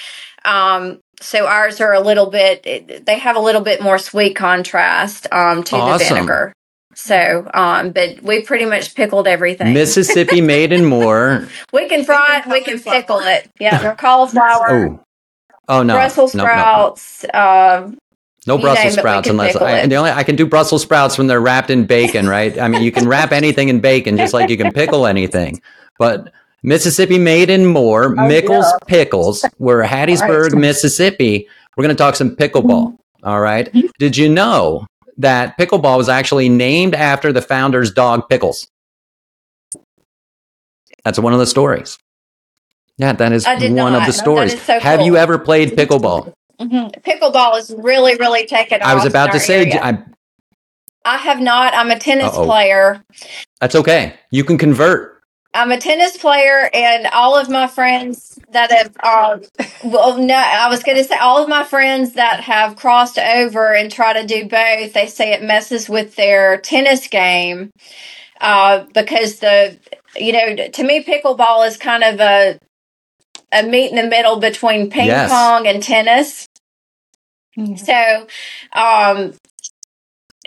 Um, 0.45 0.99
so 1.21 1.45
ours 1.45 1.82
are 1.82 1.93
a 1.93 1.99
little 1.99 2.29
bit; 2.29 3.06
they 3.06 3.19
have 3.19 3.36
a 3.36 3.41
little 3.41 3.62
bit 3.62 3.82
more 3.82 3.97
sweet 3.97 4.36
contrast 4.36 5.27
um, 5.32 5.63
to 5.63 5.75
the 5.75 5.97
vinegar. 5.97 6.53
So, 6.95 7.49
um, 7.53 7.91
but 7.91 8.21
we 8.21 8.41
pretty 8.41 8.65
much 8.65 8.95
pickled 8.95 9.27
everything. 9.27 9.73
Mississippi 9.73 10.41
Made 10.53 10.71
and 10.71 10.88
More. 10.88 11.47
we 11.71 11.88
can 11.89 12.03
fry 12.06 12.39
it, 12.39 12.49
we 12.49 12.62
can 12.62 12.79
pickle 12.79 13.19
it. 13.19 13.49
Yeah, 13.60 13.95
cauliflower, 13.97 14.69
Oh, 14.69 14.99
oh 15.67 15.84
no, 15.84 15.95
Brussels 15.95 16.36
no, 16.36 16.43
no, 16.43 16.49
sprouts. 16.49 17.25
Um, 17.34 17.97
no 18.47 18.58
Brussels 18.58 18.93
sprouts 18.95 19.29
unless 19.29 19.56
I, 19.56 19.79
and 19.79 19.91
the 19.91 19.95
only 19.95 20.12
I 20.12 20.23
can 20.23 20.36
do 20.36 20.45
Brussels 20.45 20.82
sprouts 20.82 21.17
when 21.17 21.27
they're 21.27 21.41
wrapped 21.41 21.69
in 21.69 21.86
bacon, 21.86 22.27
right? 22.27 22.58
I 22.60 22.67
mean, 22.67 22.82
you 22.84 22.91
can 22.91 23.08
wrap 23.08 23.32
anything 23.32 23.69
in 23.69 23.79
bacon 23.79 24.17
just 24.17 24.34
like 24.34 24.49
you 24.49 24.58
can 24.58 24.71
pickle 24.71 25.06
anything, 25.08 25.62
but. 25.99 26.32
Mississippi 26.65 27.19
Made 27.19 27.49
and 27.49 27.67
More, 27.67 28.06
Oh, 28.17 28.25
Mickles 28.25 28.63
yeah. 28.63 28.77
Pickles. 28.88 29.43
We're 29.60 29.84
Hattiesburg, 29.84 30.58
Mississippi. 30.58 31.45
We're 31.75 31.82
going 31.84 31.93
to 31.93 32.01
talk 32.01 32.15
some 32.15 32.38
pickleball. 32.38 32.97
All 33.21 33.41
right. 33.41 33.67
Did 33.99 34.15
you 34.15 34.29
know 34.29 34.88
that 35.17 35.58
pickleball 35.58 35.97
was 35.97 36.08
actually 36.08 36.47
named 36.47 36.95
after 36.95 37.34
the 37.34 37.41
founder's 37.41 37.91
dog, 37.91 38.29
Pickles? 38.29 38.69
That's 41.03 41.19
one 41.19 41.34
of 41.34 41.39
the 41.39 41.45
stories. 41.45 41.97
Yeah, 42.97 43.12
that 43.12 43.34
is 43.34 43.45
one 43.45 43.93
of 43.93 44.06
the 44.06 44.13
stories. 44.13 44.62
so 44.63 44.79
Have 44.79 45.01
you 45.01 45.17
ever 45.17 45.38
played 45.38 45.71
pickleball? 45.71 46.34
Mhm. 46.60 47.02
Pickleball 47.04 47.58
is 47.58 47.74
really, 47.78 48.16
really 48.16 48.46
taken 48.46 48.82
off. 48.82 48.88
I 48.88 48.96
was 48.96 49.06
about 49.06 49.32
to 49.34 49.39
say. 49.39 49.72
I, 49.72 50.04
I 51.06 51.18
have 51.18 51.42
not. 51.42 51.74
I'm 51.74 51.92
a 51.92 52.00
tennis 52.00 52.34
Uh-oh. 52.34 52.46
player. 52.46 53.04
that's 53.60 53.76
okay. 53.76 54.13
You 54.32 54.44
can 54.44 54.58
convert. 54.58 55.13
I'm 55.56 55.72
a 55.72 55.80
tennis 55.80 56.18
player, 56.18 56.70
and 56.74 57.06
all 57.08 57.36
of 57.36 57.48
my 57.48 57.68
friends 57.68 58.39
that 58.50 58.72
have, 58.72 58.96
uh, 59.04 59.38
well, 59.84 60.18
no, 60.18 60.34
I 60.36 60.68
was 60.68 60.82
going 60.82 60.98
to 60.98 61.04
say 61.04 61.16
all 61.18 61.44
of 61.44 61.48
my 61.48 61.63
friends 61.63 62.13
that 62.13 62.39
have 62.42 62.76
crossed 62.76 63.20
over 63.20 63.72
and 63.72 63.92
try 63.92 64.13
to 64.13 64.26
do 64.26 64.48
both, 64.48 64.94
they 64.94 65.06
say 65.06 65.32
it 65.32 65.44
messes 65.44 65.88
with 65.88 66.16
their 66.16 66.58
tennis 66.58 67.08
game 67.08 67.72
uh, 68.42 68.86
because 68.96 69.39
the, 69.39 69.78
you 70.16 70.34
know, 70.34 70.68
to 70.70 70.84
me, 70.84 71.04
pickleball 71.04 71.68
is 71.68 71.78
kind 71.78 72.04
of 72.04 72.20
a 72.20 72.60
a 73.54 73.63
meet 73.63 73.89
in 73.92 73.96
the 73.96 74.08
middle 74.08 74.39
between 74.39 74.89
ping 74.89 75.08
Yes. 75.08 75.30
pong 75.30 75.68
and 75.68 75.82
tennis. 75.84 76.48
So, 77.78 78.28
um, 78.74 79.34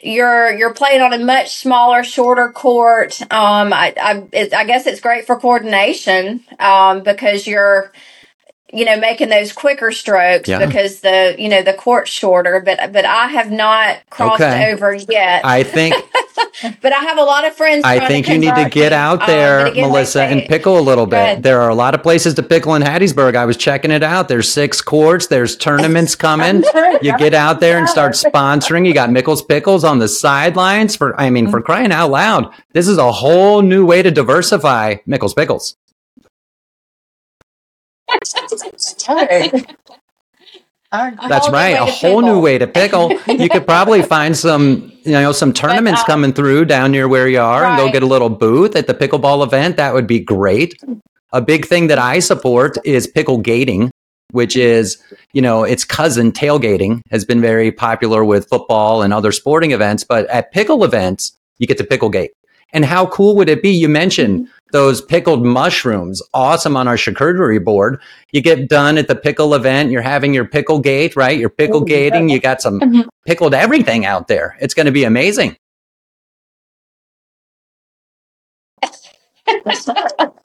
you're 0.02 0.52
you're 0.56 0.74
playing 0.74 1.00
on 1.00 1.12
a 1.12 1.18
much 1.18 1.56
smaller, 1.56 2.04
shorter 2.04 2.50
court. 2.50 3.20
Um, 3.22 3.72
I 3.72 3.94
I, 4.00 4.24
it, 4.32 4.52
I 4.52 4.64
guess 4.64 4.86
it's 4.86 5.00
great 5.00 5.26
for 5.26 5.38
coordination 5.38 6.44
um, 6.58 7.02
because 7.02 7.46
you're 7.46 7.92
you 8.76 8.84
know 8.84 8.96
making 8.98 9.28
those 9.30 9.52
quicker 9.52 9.90
strokes 9.90 10.48
Yeah. 10.48 10.64
because 10.66 11.00
the 11.00 11.34
you 11.38 11.48
know 11.48 11.62
the 11.62 11.72
court's 11.74 12.10
shorter. 12.10 12.60
But 12.64 12.92
but 12.92 13.04
I 13.04 13.28
have 13.28 13.50
not 13.50 13.98
crossed 14.10 14.40
Okay. 14.42 14.70
over 14.72 14.94
yet. 14.94 15.44
I 15.44 15.62
think 15.62 15.94
but 16.82 16.92
I 16.92 16.96
have 16.98 17.18
a 17.18 17.22
lot 17.22 17.46
of 17.46 17.54
friends. 17.56 17.82
I 17.84 18.06
think 18.06 18.28
you 18.28 18.38
need 18.38 18.54
to 18.54 18.68
get 18.68 18.92
out 18.92 19.22
Um, 19.22 19.26
there, 19.28 19.58
but 19.64 19.72
again, 19.72 19.82
like 19.82 19.84
I 19.84 19.88
Melissa, 19.92 20.22
and 20.24 20.42
pickle 20.42 20.78
a 20.78 20.80
little 20.80 21.06
bit. 21.06 21.42
There 21.42 21.60
are 21.62 21.70
a 21.70 21.74
lot 21.74 21.94
of 21.94 22.02
places 22.02 22.34
to 22.34 22.42
pickle 22.42 22.74
in 22.74 22.82
Hattiesburg. 22.82 23.34
I 23.36 23.44
was 23.46 23.56
checking 23.56 23.90
it 23.90 24.02
out. 24.02 24.28
There's 24.28 24.52
six 24.52 24.80
courts. 24.80 25.26
There's 25.28 25.56
tournaments 25.56 26.14
coming. 26.26 26.62
You 27.02 27.16
get 27.18 27.34
out 27.34 27.60
there 27.60 27.78
and 27.78 27.88
start 27.88 28.12
sponsoring. 28.12 28.86
You 28.86 28.92
got 28.94 29.10
Mickles 29.10 29.42
Pickles 29.42 29.84
on 29.84 29.98
the 29.98 30.08
sidelines 30.08 30.94
for, 30.96 31.18
I 31.20 31.30
mean, 31.30 31.50
for 31.50 31.60
crying 31.62 31.92
out 31.92 32.10
loud. 32.10 32.52
This 32.72 32.88
is 32.88 32.98
a 32.98 33.10
whole 33.12 33.62
new 33.62 33.86
way 33.86 34.02
to 34.02 34.10
diversify 34.10 34.96
Mickles 35.06 35.34
Pickles. 35.34 35.76
I- 40.92 41.10
That's 41.28 41.50
right. 41.50 41.70
A 41.72 41.84
whole 41.84 42.22
new 42.22 42.40
way 42.40 42.58
to 42.58 42.66
pickle. 42.66 43.12
You 43.26 43.48
could 43.48 43.66
probably 43.66 44.02
find 44.14 44.36
some, 44.36 44.92
you 45.02 45.12
know, 45.12 45.32
some 45.32 45.52
tournaments 45.52 46.00
uh, 46.02 46.06
coming 46.06 46.32
through 46.32 46.66
down 46.66 46.92
near 46.92 47.08
where 47.08 47.28
you 47.28 47.40
are 47.40 47.64
and 47.64 47.76
go 47.76 47.84
Right. 47.84 47.92
get 47.92 48.02
a 48.02 48.06
little 48.06 48.30
booth 48.30 48.76
at 48.76 48.86
the 48.86 48.94
pickleball 48.94 49.44
event. 49.44 49.76
That 49.76 49.94
would 49.94 50.06
be 50.06 50.20
great. 50.20 50.80
A 51.32 51.40
big 51.42 51.66
thing 51.66 51.88
that 51.88 51.98
I 51.98 52.20
support 52.20 52.78
is 52.84 53.06
pickle 53.06 53.38
gating, 53.38 53.90
which 54.30 54.56
is, 54.56 54.96
you 55.32 55.42
know, 55.42 55.64
its 55.64 55.84
cousin 55.84 56.30
tailgating 56.32 57.00
has 57.10 57.24
been 57.24 57.40
very 57.40 57.72
popular 57.72 58.24
with 58.24 58.48
football 58.48 59.02
and 59.02 59.12
other 59.12 59.32
sporting 59.32 59.72
events. 59.72 60.04
But 60.04 60.26
at 60.28 60.52
pickle 60.52 60.84
events, 60.84 61.36
you 61.58 61.66
get 61.66 61.78
to 61.78 61.84
pickle 61.84 62.08
gate. 62.10 62.30
And 62.72 62.84
how 62.84 63.06
cool 63.06 63.36
would 63.36 63.48
it 63.48 63.62
be? 63.62 63.70
You 63.70 63.88
mentioned 63.88 64.48
those 64.72 65.00
pickled 65.00 65.44
mushrooms, 65.44 66.20
awesome 66.34 66.76
on 66.76 66.88
our 66.88 66.96
charcuterie 66.96 67.64
board. 67.64 68.00
You 68.32 68.42
get 68.42 68.68
done 68.68 68.98
at 68.98 69.08
the 69.08 69.14
pickle 69.16 69.54
event, 69.54 69.90
you're 69.90 70.02
having 70.02 70.34
your 70.34 70.44
pickle 70.44 70.80
gate, 70.80 71.16
right? 71.16 71.38
You're 71.38 71.48
pickle 71.48 71.80
gating, 71.80 72.28
you 72.28 72.40
got 72.40 72.60
some 72.60 72.80
Mhm. 72.80 73.06
pickled 73.26 73.54
everything 73.54 74.04
out 74.04 74.28
there. 74.28 74.56
It's 74.60 74.74
going 74.74 74.86
to 74.86 74.92
be 74.92 75.04
amazing. 75.04 75.56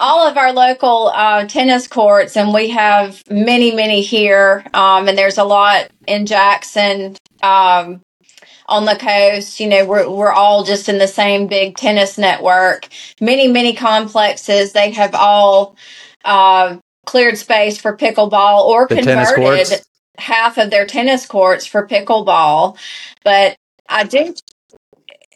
all 0.00 0.26
of 0.26 0.36
our 0.36 0.52
local 0.52 1.08
uh, 1.14 1.46
tennis 1.46 1.88
courts, 1.88 2.36
and 2.36 2.52
we 2.52 2.70
have 2.70 3.22
many, 3.30 3.74
many 3.74 4.02
here. 4.02 4.64
Um, 4.74 5.08
and 5.08 5.16
there's 5.18 5.38
a 5.38 5.44
lot 5.44 5.88
in 6.06 6.26
Jackson 6.26 7.16
um, 7.42 8.00
on 8.66 8.84
the 8.84 8.96
coast. 8.96 9.60
You 9.60 9.68
know, 9.68 9.84
we're 9.84 10.08
we're 10.08 10.32
all 10.32 10.64
just 10.64 10.88
in 10.88 10.98
the 10.98 11.08
same 11.08 11.46
big 11.46 11.76
tennis 11.76 12.18
network. 12.18 12.88
Many, 13.20 13.48
many 13.48 13.74
complexes. 13.74 14.72
They 14.72 14.90
have 14.92 15.14
all 15.14 15.76
uh, 16.24 16.78
cleared 17.06 17.38
space 17.38 17.78
for 17.78 17.96
pickleball 17.96 18.62
or 18.62 18.88
The 18.88 18.96
converted 18.96 19.82
half 20.18 20.58
of 20.58 20.70
their 20.70 20.86
tennis 20.86 21.26
courts 21.26 21.66
for 21.66 21.86
pickleball. 21.86 22.78
But 23.24 23.56
I 23.88 24.04
do 24.04 24.34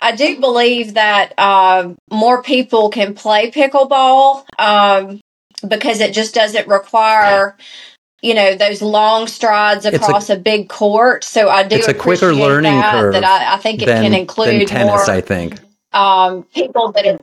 I 0.01 0.15
do 0.15 0.41
believe 0.41 0.95
that 0.95 1.39
um, 1.39 1.97
more 2.11 2.43
people 2.43 2.91
can 2.91 3.15
play 3.15 3.51
pickleball 3.51 4.45
um, 4.59 5.21
because 5.67 6.01
it 6.01 6.13
just 6.13 6.35
doesn't 6.35 6.69
require, 6.69 7.57
you 8.21 8.35
know, 8.35 8.55
those 8.57 8.83
long 8.83 9.27
strides 9.27 9.87
across 9.87 10.29
a, 10.29 10.37
big 10.37 10.69
court. 10.69 11.25
So 11.25 11.49
I 11.49 11.63
do. 11.63 11.77
It's 11.77 11.89
a 11.89 11.95
quicker 11.95 12.35
learning 12.35 12.73
that, 12.73 12.93
curve 12.93 13.13
That 13.15 13.25
I, 13.25 13.55
I 13.55 13.57
think 13.59 13.83
it 13.83 13.87
than, 13.87 14.03
can 14.03 14.15
include 14.15 14.67
tennis, 14.69 15.07
more 15.07 15.11
I 15.11 15.21
think. 15.21 15.61
um, 15.93 16.43
people 16.55 16.93
that 16.93 17.07
are 17.07 17.19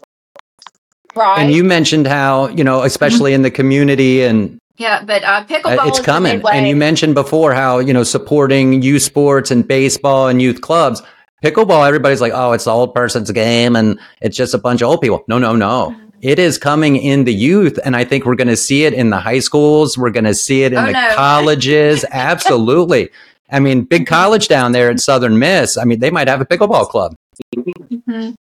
right. 1.16 1.40
And 1.40 1.52
you 1.52 1.64
mentioned 1.64 2.08
how, 2.08 2.48
you 2.48 2.64
know, 2.64 2.84
especially 2.84 3.34
in 3.34 3.42
the 3.42 3.52
community 3.52 4.24
and 4.24 4.58
yeah, 4.78 5.04
but 5.04 5.24
uh, 5.24 5.46
pickleball 5.46 5.80
Uh, 5.80 5.88
it's 5.88 6.00
is 6.00 6.06
coming. 6.06 6.42
And 6.52 6.68
you 6.68 6.76
mentioned 6.76 7.16
before 7.16 7.54
how, 7.54 7.80
you 7.80 7.94
know, 7.94 8.04
supporting 8.04 8.82
youth 8.82 9.04
sports 9.04 9.52
and 9.52 9.66
baseball 9.68 10.28
and 10.28 10.42
youth 10.42 10.62
clubs. 10.62 11.02
Pickleball, 11.44 11.88
everybody's 11.88 12.22
like, 12.22 12.34
oh, 12.34 12.54
it's 12.54 12.66
the 12.66 12.72
old 12.72 12.94
person's 12.94 13.32
game 13.32 13.76
and 13.76 14.00
it's 14.22 14.36
just 14.36 14.54
a 14.54 14.58
bunch 14.58 14.82
of 14.82 14.90
old 14.90 15.02
people. 15.02 15.24
No, 15.28 15.38
no, 15.38 15.56
no. 15.56 15.96
Mm-hmm. 16.18 16.28
It 16.28 16.40
is 16.40 16.58
coming 16.58 16.96
in 16.96 17.24
the 17.26 17.34
youth. 17.34 17.78
And 17.84 17.96
I 17.96 18.04
think 18.06 18.26
we're 18.26 18.36
going 18.36 18.48
to 18.48 18.58
see 18.58 18.86
it 18.86 18.94
in 18.94 19.10
the 19.10 19.20
high 19.20 19.40
schools. 19.40 19.98
We're 19.98 20.10
going 20.12 20.24
to 20.26 20.34
see 20.34 20.64
it 20.64 20.74
in 20.74 20.80
Oh, 20.80 20.86
the 20.88 20.92
no. 20.92 21.14
colleges. 21.16 22.06
Absolutely. 22.12 23.10
I 23.52 23.60
mean, 23.60 23.84
big 23.84 24.08
college 24.08 24.48
down 24.48 24.72
there 24.72 24.90
at 24.90 25.00
Southern 25.00 25.38
Miss. 25.40 25.78
I 25.78 25.84
mean, 25.84 26.00
they 26.00 26.10
might 26.10 26.28
have 26.28 26.42
a 26.42 26.46
pickleball 26.46 26.88
club. 26.90 27.16
Mhm. 27.56 28.36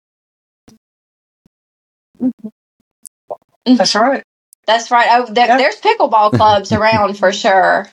That's 3.66 3.94
right. 3.94 4.22
That's 4.66 4.90
right. 4.90 5.08
Oh, 5.10 5.32
there, 5.32 5.46
Yeah. 5.46 5.58
there's 5.58 5.76
pickleball 5.80 6.32
clubs 6.32 6.72
around 6.72 7.18
for 7.18 7.32
sure. 7.32 7.88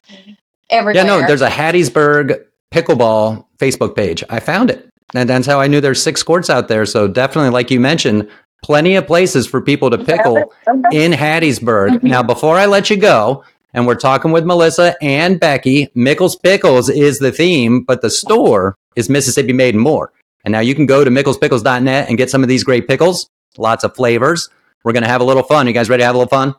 Everywhere. 0.70 0.96
Yeah, 0.96 1.04
no, 1.04 1.26
there's 1.26 1.42
a 1.42 1.50
Hattiesburg 1.50 2.44
pickleball 2.72 3.46
Facebook 3.58 3.96
page. 3.96 4.24
I 4.30 4.40
found 4.40 4.70
it. 4.70 4.88
And 5.16 5.28
that's 5.28 5.48
how 5.48 5.60
I 5.60 5.66
knew 5.68 5.82
there's 5.82 6.02
six 6.04 6.22
courts 6.22 6.50
out 6.52 6.68
there. 6.68 6.86
So 6.86 7.08
definitely, 7.08 7.50
like 7.50 7.72
you 7.72 7.80
mentioned, 7.80 8.30
plenty 8.62 8.96
of 8.96 9.08
places 9.08 9.48
for 9.48 9.62
people 9.62 9.90
to 9.90 9.98
pickle 9.98 10.54
in 10.92 11.12
Hattiesburg. 11.12 12.04
Now, 12.04 12.24
before 12.24 12.56
I 12.58 12.66
let 12.66 12.90
you 12.90 12.98
go, 12.98 13.44
and 13.74 13.86
we're 13.86 13.96
talking 13.96 14.32
with 14.32 14.46
Melissa 14.46 14.96
and 15.02 15.40
Becky, 15.40 15.90
Mickles 15.96 16.36
Pickles 16.36 16.90
is 16.90 17.20
the 17.20 17.32
theme, 17.32 17.84
but 17.84 18.02
the 18.02 18.10
store 18.10 18.76
is 18.96 19.10
Mississippi 19.10 19.54
Made 19.54 19.76
and 19.76 19.84
More. 19.84 20.12
And 20.44 20.52
now 20.52 20.60
you 20.60 20.74
can 20.74 20.86
go 20.86 21.04
to 21.04 21.12
micklespickles.net 21.12 22.10
and 22.10 22.18
get 22.18 22.30
some 22.30 22.42
of 22.44 22.50
these 22.50 22.64
great 22.64 22.88
pickles, 22.88 23.30
lots 23.58 23.84
of 23.84 23.96
flavors. 23.96 24.50
We're 24.84 24.94
going 24.94 25.04
to 25.04 25.10
have 25.10 25.22
a 25.22 25.26
little 25.26 25.44
fun. 25.44 25.68
You 25.68 25.74
guys 25.74 25.90
ready 25.90 26.02
to 26.02 26.06
have 26.06 26.16
a 26.16 26.18
little 26.18 26.30
fun? 26.30 26.56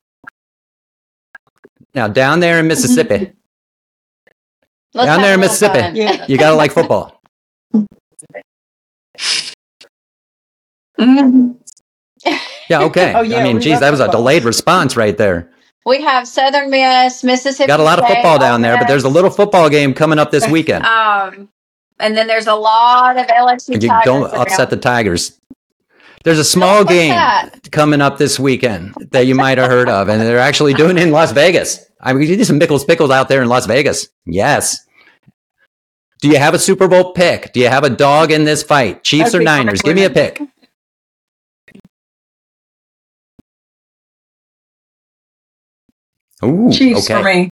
Now, 1.94 2.06
down 2.06 2.40
there 2.40 2.60
in 2.60 2.68
Mississippi, 2.68 3.32
Let's 4.94 5.06
down 5.06 5.22
there 5.22 5.34
in 5.34 5.40
Mississippi. 5.40 5.98
Yeah. 5.98 6.26
you 6.28 6.36
got 6.38 6.50
to 6.50 6.56
like 6.56 6.72
football. 6.72 7.20
Mhm. 10.98 11.56
Yeah, 12.70 12.82
okay. 12.84 13.12
Oh, 13.14 13.20
yeah, 13.20 13.38
I 13.38 13.42
mean, 13.42 13.56
we 13.56 13.62
geez, 13.62 13.80
that 13.80 13.90
was 13.90 14.00
a 14.00 14.10
delayed 14.10 14.44
response 14.44 14.96
right 14.96 15.16
there. 15.16 15.50
We 15.84 16.02
have 16.02 16.28
Southern 16.28 16.70
Miss, 16.70 17.24
Mississippi. 17.24 17.66
Got 17.66 17.80
a 17.80 17.82
lot 17.82 17.98
of 17.98 18.04
State, 18.04 18.16
football 18.16 18.34
Ole 18.34 18.38
down 18.38 18.62
there, 18.62 18.76
but 18.78 18.86
there's 18.86 19.04
a 19.04 19.08
little 19.08 19.30
football 19.30 19.68
game 19.68 19.92
coming 19.92 20.18
up 20.18 20.30
this 20.30 20.48
weekend. 20.50 20.84
Um, 20.84 21.48
and 21.98 22.16
then 22.16 22.26
there's 22.26 22.46
a 22.46 22.54
lot 22.54 23.18
of 23.18 23.26
LSU. 23.26 23.82
You 23.82 23.88
Tigers 23.88 24.04
don't 24.04 24.22
around. 24.30 24.42
upset 24.42 24.70
the 24.70 24.76
Tigers. 24.76 25.38
There's 26.22 26.38
a 26.38 26.44
small 26.44 26.84
game 26.84 27.10
that? 27.10 27.70
coming 27.72 28.02
up 28.02 28.18
this 28.18 28.38
weekend 28.38 28.94
that 29.10 29.26
you 29.26 29.34
might 29.34 29.56
have 29.56 29.70
heard 29.70 29.88
of, 29.88 30.10
and 30.10 30.20
they're 30.20 30.38
actually 30.38 30.74
doing 30.74 30.98
it 30.98 31.02
in 31.02 31.12
Las 31.12 31.32
Vegas. 31.32 31.86
I 31.98 32.12
mean, 32.12 32.28
you 32.28 32.36
need 32.36 32.46
some 32.46 32.58
Mickles 32.58 32.84
Pickles 32.84 33.10
out 33.10 33.28
there 33.28 33.40
in 33.42 33.48
Las 33.48 33.64
Vegas. 33.66 34.08
Yes. 34.26 34.86
Do 36.20 36.28
you 36.28 36.36
have 36.36 36.52
a 36.52 36.58
Super 36.58 36.88
Bowl 36.88 37.12
pick? 37.14 37.54
Do 37.54 37.60
you 37.60 37.68
have 37.68 37.84
a 37.84 37.90
dog 37.90 38.30
in 38.30 38.44
this 38.44 38.62
fight? 38.62 39.02
Chiefs 39.02 39.32
That'd 39.32 39.40
or 39.40 39.44
Niners? 39.44 39.80
Give 39.80 39.96
me 39.96 40.04
a 40.04 40.10
pick. 40.10 40.42
Ooh, 46.44 46.70
Chiefs 46.72 47.10
okay. 47.10 47.20
for 47.20 47.24
me. 47.24 47.50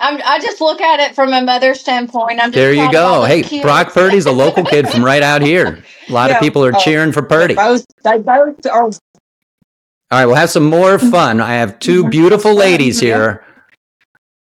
I'm, 0.00 0.20
I 0.24 0.38
just 0.40 0.60
look 0.60 0.80
at 0.80 1.00
it 1.00 1.14
from 1.14 1.32
a 1.32 1.42
mother's 1.42 1.80
standpoint. 1.80 2.40
I'm 2.40 2.52
just 2.52 2.54
There 2.54 2.72
you 2.72 2.88
proud 2.88 2.94
of 2.94 3.02
all 3.02 3.20
go. 3.22 3.26
Hey, 3.26 3.42
kids. 3.42 3.62
Brock 3.62 3.92
Purdy's 3.92 4.26
a 4.26 4.32
local 4.32 4.64
kid 4.64 4.88
from 4.88 5.04
right 5.04 5.22
out 5.22 5.42
here. 5.42 5.84
A 6.08 6.12
lot 6.12 6.30
of 6.30 6.40
people 6.40 6.64
are 6.64 6.74
uh, 6.74 6.80
cheering 6.80 7.12
for 7.12 7.22
Purdy. 7.22 7.54
They 7.54 7.62
both, 7.62 7.86
they 8.02 8.18
both 8.18 8.66
are. 8.66 8.82
All 8.84 10.18
right, 10.18 10.26
we'll 10.26 10.36
have 10.36 10.50
some 10.50 10.64
more 10.64 10.98
fun. 10.98 11.40
I 11.40 11.54
have 11.54 11.78
two 11.78 12.08
beautiful 12.08 12.54
ladies 12.54 12.98
here. 12.98 13.44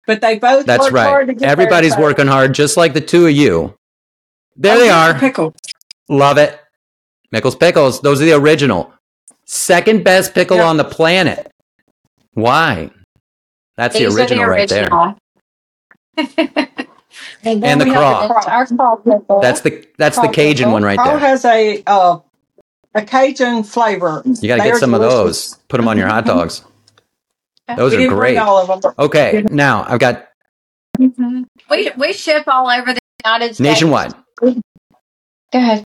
But 0.06 0.22
they 0.22 0.38
both. 0.38 0.66
That's 0.66 0.92
worked 0.92 0.98
hard 0.98 1.28
to 1.28 1.34
right. 1.34 1.40
get 1.40 1.50
Everybody's 1.50 1.96
there, 1.96 2.04
working 2.04 2.28
hard, 2.28 2.54
just 2.54 2.78
like 2.78 2.94
the 2.94 3.02
two 3.02 3.26
of 3.26 3.32
you. 3.32 3.74
There 4.58 4.76
Oh, 4.76 4.80
they 4.80 4.90
are. 4.90 5.18
Pickle. 5.18 5.56
Love 6.10 6.38
it. 6.38 6.60
Mickles 7.32 7.56
Pickles. 7.56 8.02
Those 8.02 8.22
are 8.22 8.26
the 8.26 8.34
original. 8.34 8.94
Second 9.46 10.04
best 10.04 10.34
pickle 10.34 10.58
Yep. 10.58 10.66
on 10.68 10.78
the 10.78 10.84
planet. 10.84 11.52
Why? 12.36 12.92
That's 13.78 13.98
These 13.98 14.14
the 14.16 14.22
original, 14.22 14.44
are 14.44 14.48
the 14.48 14.52
right 14.52 14.70
there. 14.70 14.90
And, 17.44 17.64
And 17.64 17.80
the 17.80 17.86
we 17.86 17.92
craw. 17.92 18.26
It's 18.62 18.72
craw. 18.72 19.40
That's 19.42 19.62
the 19.62 19.88
that's 19.98 20.18
the 20.20 20.28
Cajun 20.28 20.58
pickle. 20.66 20.74
one 20.74 20.84
right 20.84 20.98
Craw 20.98 21.12
there. 21.12 21.20
has 21.20 21.46
a 21.46 21.82
uh, 21.88 22.20
a 22.94 23.02
Cajun 23.06 23.64
flavor. 23.64 24.22
You 24.26 24.48
got 24.48 24.58
to 24.58 24.64
get 24.64 24.74
are 24.74 24.80
some 24.80 24.94
of 24.94 25.00
those. 25.02 25.56
Put 25.70 25.78
them 25.78 25.88
on 25.88 25.98
your 25.98 26.08
hot 26.08 26.26
dogs. 26.34 26.64
Those 27.78 27.96
We 27.96 28.08
are 28.08 28.10
great. 28.10 28.38
all 28.38 28.70
of 28.70 28.82
them. 28.82 28.94
Okay, 29.00 29.46
now 29.50 29.86
I've 29.88 30.00
got 30.00 30.28
We 31.70 31.92
we 31.98 32.14
ship 32.14 32.44
all 32.48 32.70
over 32.70 32.94
the 32.94 33.00
United 33.24 33.46
States. 33.56 33.60
nationwide. 33.60 34.14
Go 34.42 34.56
ahead. 35.54 35.84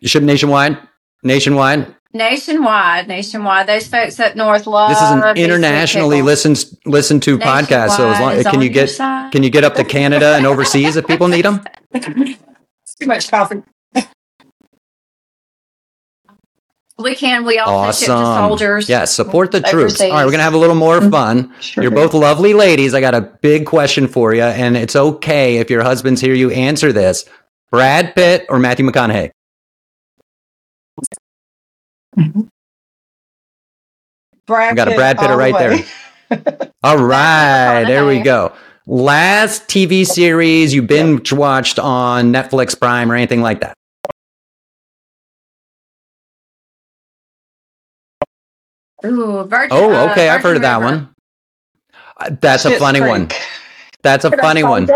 You 0.00 0.08
ship 0.08 0.22
nationwide? 0.22 0.78
Nationwide? 1.24 1.94
Nationwide, 2.16 3.08
nationwide. 3.08 3.66
Those 3.66 3.86
folks 3.86 4.18
up 4.18 4.36
north 4.36 4.66
love. 4.66 4.90
This 4.90 5.00
is 5.00 5.10
an 5.10 5.36
internationally 5.36 6.16
pickles. 6.16 6.44
listened 6.46 6.80
listened 6.84 7.22
to 7.24 7.38
podcast. 7.38 7.90
So 7.90 8.10
as 8.10 8.20
long, 8.20 8.42
can 8.42 8.62
you 8.62 8.68
get 8.68 8.90
side. 8.90 9.32
can 9.32 9.42
you 9.42 9.50
get 9.50 9.64
up 9.64 9.74
to 9.74 9.84
Canada 9.84 10.34
and 10.36 10.46
overseas 10.46 10.96
if 10.96 11.06
people 11.06 11.28
need 11.28 11.44
them? 11.44 11.64
Too 11.94 13.06
much 13.06 13.30
coffee. 13.30 13.62
We 16.98 17.14
can. 17.14 17.44
We 17.44 17.58
also 17.58 17.98
ship 17.98 18.06
to 18.06 18.12
Awesome. 18.14 18.48
soldiers. 18.48 18.88
Yes, 18.88 19.14
support 19.14 19.52
the 19.52 19.60
troops. 19.60 20.00
All 20.00 20.10
right, 20.10 20.24
we're 20.24 20.30
gonna 20.30 20.42
have 20.42 20.54
a 20.54 20.58
little 20.58 20.74
more 20.74 21.00
mm-hmm. 21.00 21.10
fun. 21.10 21.54
You're 21.74 21.90
both 21.90 22.14
lovely 22.14 22.54
ladies. 22.54 22.94
I 22.94 23.00
got 23.00 23.14
a 23.14 23.20
big 23.20 23.66
question 23.66 24.08
for 24.08 24.34
you, 24.34 24.42
and 24.42 24.76
it's 24.78 24.96
okay 24.96 25.58
if 25.58 25.68
your 25.68 25.82
husbands 25.82 26.22
hear 26.22 26.32
you 26.34 26.50
answer 26.50 26.92
this. 26.92 27.26
Brad 27.70 28.14
Pitt 28.14 28.46
or 28.48 28.58
Matthew 28.58 28.86
McConaughey? 28.86 29.30
Brad 34.46 34.72
We 34.72 34.76
got 34.76 34.88
a 34.88 34.94
Brad 34.94 35.18
Pitt 35.18 35.30
all 35.30 35.36
the 35.36 35.38
right 35.38 35.58
there. 35.58 35.84
All 36.82 36.98
right, 36.98 37.84
there 37.84 38.04
we 38.04 38.20
go. 38.20 38.52
Last 38.86 39.68
TV 39.68 40.04
series 40.06 40.74
you 40.74 40.82
binge 40.82 41.32
watched 41.32 41.78
on 41.78 42.32
Netflix 42.32 42.78
Prime 42.78 43.10
or 43.10 43.14
anything 43.14 43.42
like 43.42 43.60
that? 43.60 43.74
Ooh, 49.04 49.44
Virgin. 49.44 49.68
Oh, 49.70 49.92
uh, 49.92 50.10
okay, 50.12 50.28
I've 50.28 50.42
heard 50.42 50.56
of 50.56 50.62
that 50.62 50.80
River. 50.80 50.84
one. 50.96 51.14
Uh, 52.18 52.30
That's 52.40 52.64
a 52.64 52.78
funny 52.78 53.00
Creek. 53.00 53.10
one. 53.10 53.28
That's 54.02 54.24
a 54.24 54.36
funny 54.36 54.64
one. 54.64 54.86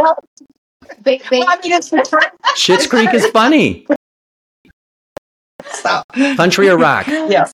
Big, 1.03 1.23
big. 1.31 1.41
Well, 1.41 1.45
I 1.49 1.57
mean, 1.63 1.73
it's 1.73 1.91
the 1.91 1.99
truth. 1.99 2.25
Schitt's 2.57 2.87
Creek 2.87 3.13
is 3.15 3.27
funny. 3.29 3.87
Stop. 5.73 6.07
Country 6.37 6.69
or 6.69 6.77
rock? 6.77 7.07
Yes. 7.09 7.53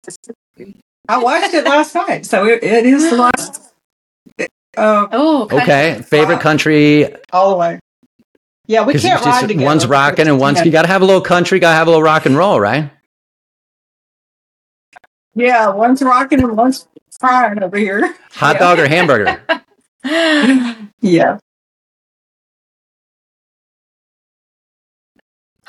I 1.09 1.19
watched 1.19 1.55
it 1.55 1.65
last 1.65 1.95
night, 1.95 2.27
so 2.27 2.47
it, 2.47 2.63
it 2.65 2.85
is 2.87 3.11
the 3.11 3.17
last. 3.17 3.63
Uh, 4.77 5.07
Oh, 5.13 5.49
Okay, 5.53 6.03
favorite 6.07 6.41
country 6.41 7.15
all 7.33 7.51
the 7.51 7.57
way. 7.57 7.79
Yeah, 8.67 8.85
we 8.85 8.95
can't 8.95 9.05
it's 9.17 9.25
just- 9.25 9.49
together. 9.49 9.65
One's 9.65 9.87
rocking 9.87 10.27
and 10.29 10.41
one's 10.41 10.65
you 10.65 10.73
got 10.73 10.83
to 10.83 10.89
have 10.89 11.03
a 11.03 11.05
little 11.05 11.21
country, 11.21 11.59
got 11.61 11.71
to 11.71 11.77
have 11.77 11.87
a 11.87 11.91
little 11.91 12.03
rock 12.03 12.27
and 12.27 12.37
roll, 12.37 12.59
right? 12.61 12.91
Yeah, 15.35 15.69
one's 15.71 16.03
rocking 16.03 16.41
and 16.43 16.57
one's 16.57 16.89
frying 17.21 17.63
over 17.63 17.77
here. 17.79 18.15
Hot 18.33 18.57
Yeah. 18.57 18.59
dog 18.59 18.79
or 18.79 18.89
hamburger? 18.89 19.41
Yeah. 21.01 21.39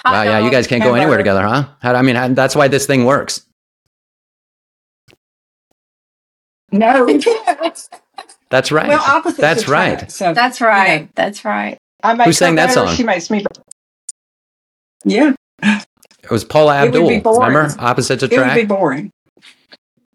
Hot 0.07 0.13
wow, 0.13 0.23
yeah, 0.23 0.39
you 0.39 0.51
guys 0.51 0.67
can't 0.67 0.83
go 0.83 0.93
anywhere 0.95 1.17
together, 1.17 1.41
huh? 1.45 1.67
How, 1.81 1.93
I 1.95 2.01
mean, 2.01 2.15
how- 2.15 2.27
that's 2.29 2.55
why 2.55 2.67
this 2.67 2.85
thing 2.85 3.05
works. 3.05 3.41
No. 6.71 7.07
That's 8.49 8.71
right. 8.71 8.87
well, 8.87 9.01
opposites 9.05 9.39
That's 9.41 9.63
attract, 9.63 10.01
right. 10.03 10.11
So 10.11 10.33
That's 10.33 10.61
right. 10.61 11.09
That's 11.15 11.43
right. 11.43 11.77
I 12.03 12.13
make 12.13 12.25
Who 12.25 12.29
her 12.29 12.33
sang 12.33 12.55
that 12.55 12.71
song? 12.71 12.93
She 12.95 13.03
makes 13.03 13.29
me. 13.29 13.45
Yeah, 15.05 15.33
It 15.61 16.31
was 16.31 16.43
Paula 16.45 16.77
It 16.85 16.91
would 16.93 17.07
be 17.07 17.15
Abdul. 17.17 17.33
Remember 17.41 17.73
Opposites 17.79 18.23
attract. 18.23 18.33
it 18.33 18.37
would 18.37 18.41
Attract? 18.43 18.55
be 18.55 18.61
You 18.61 18.67
boring. 18.67 19.11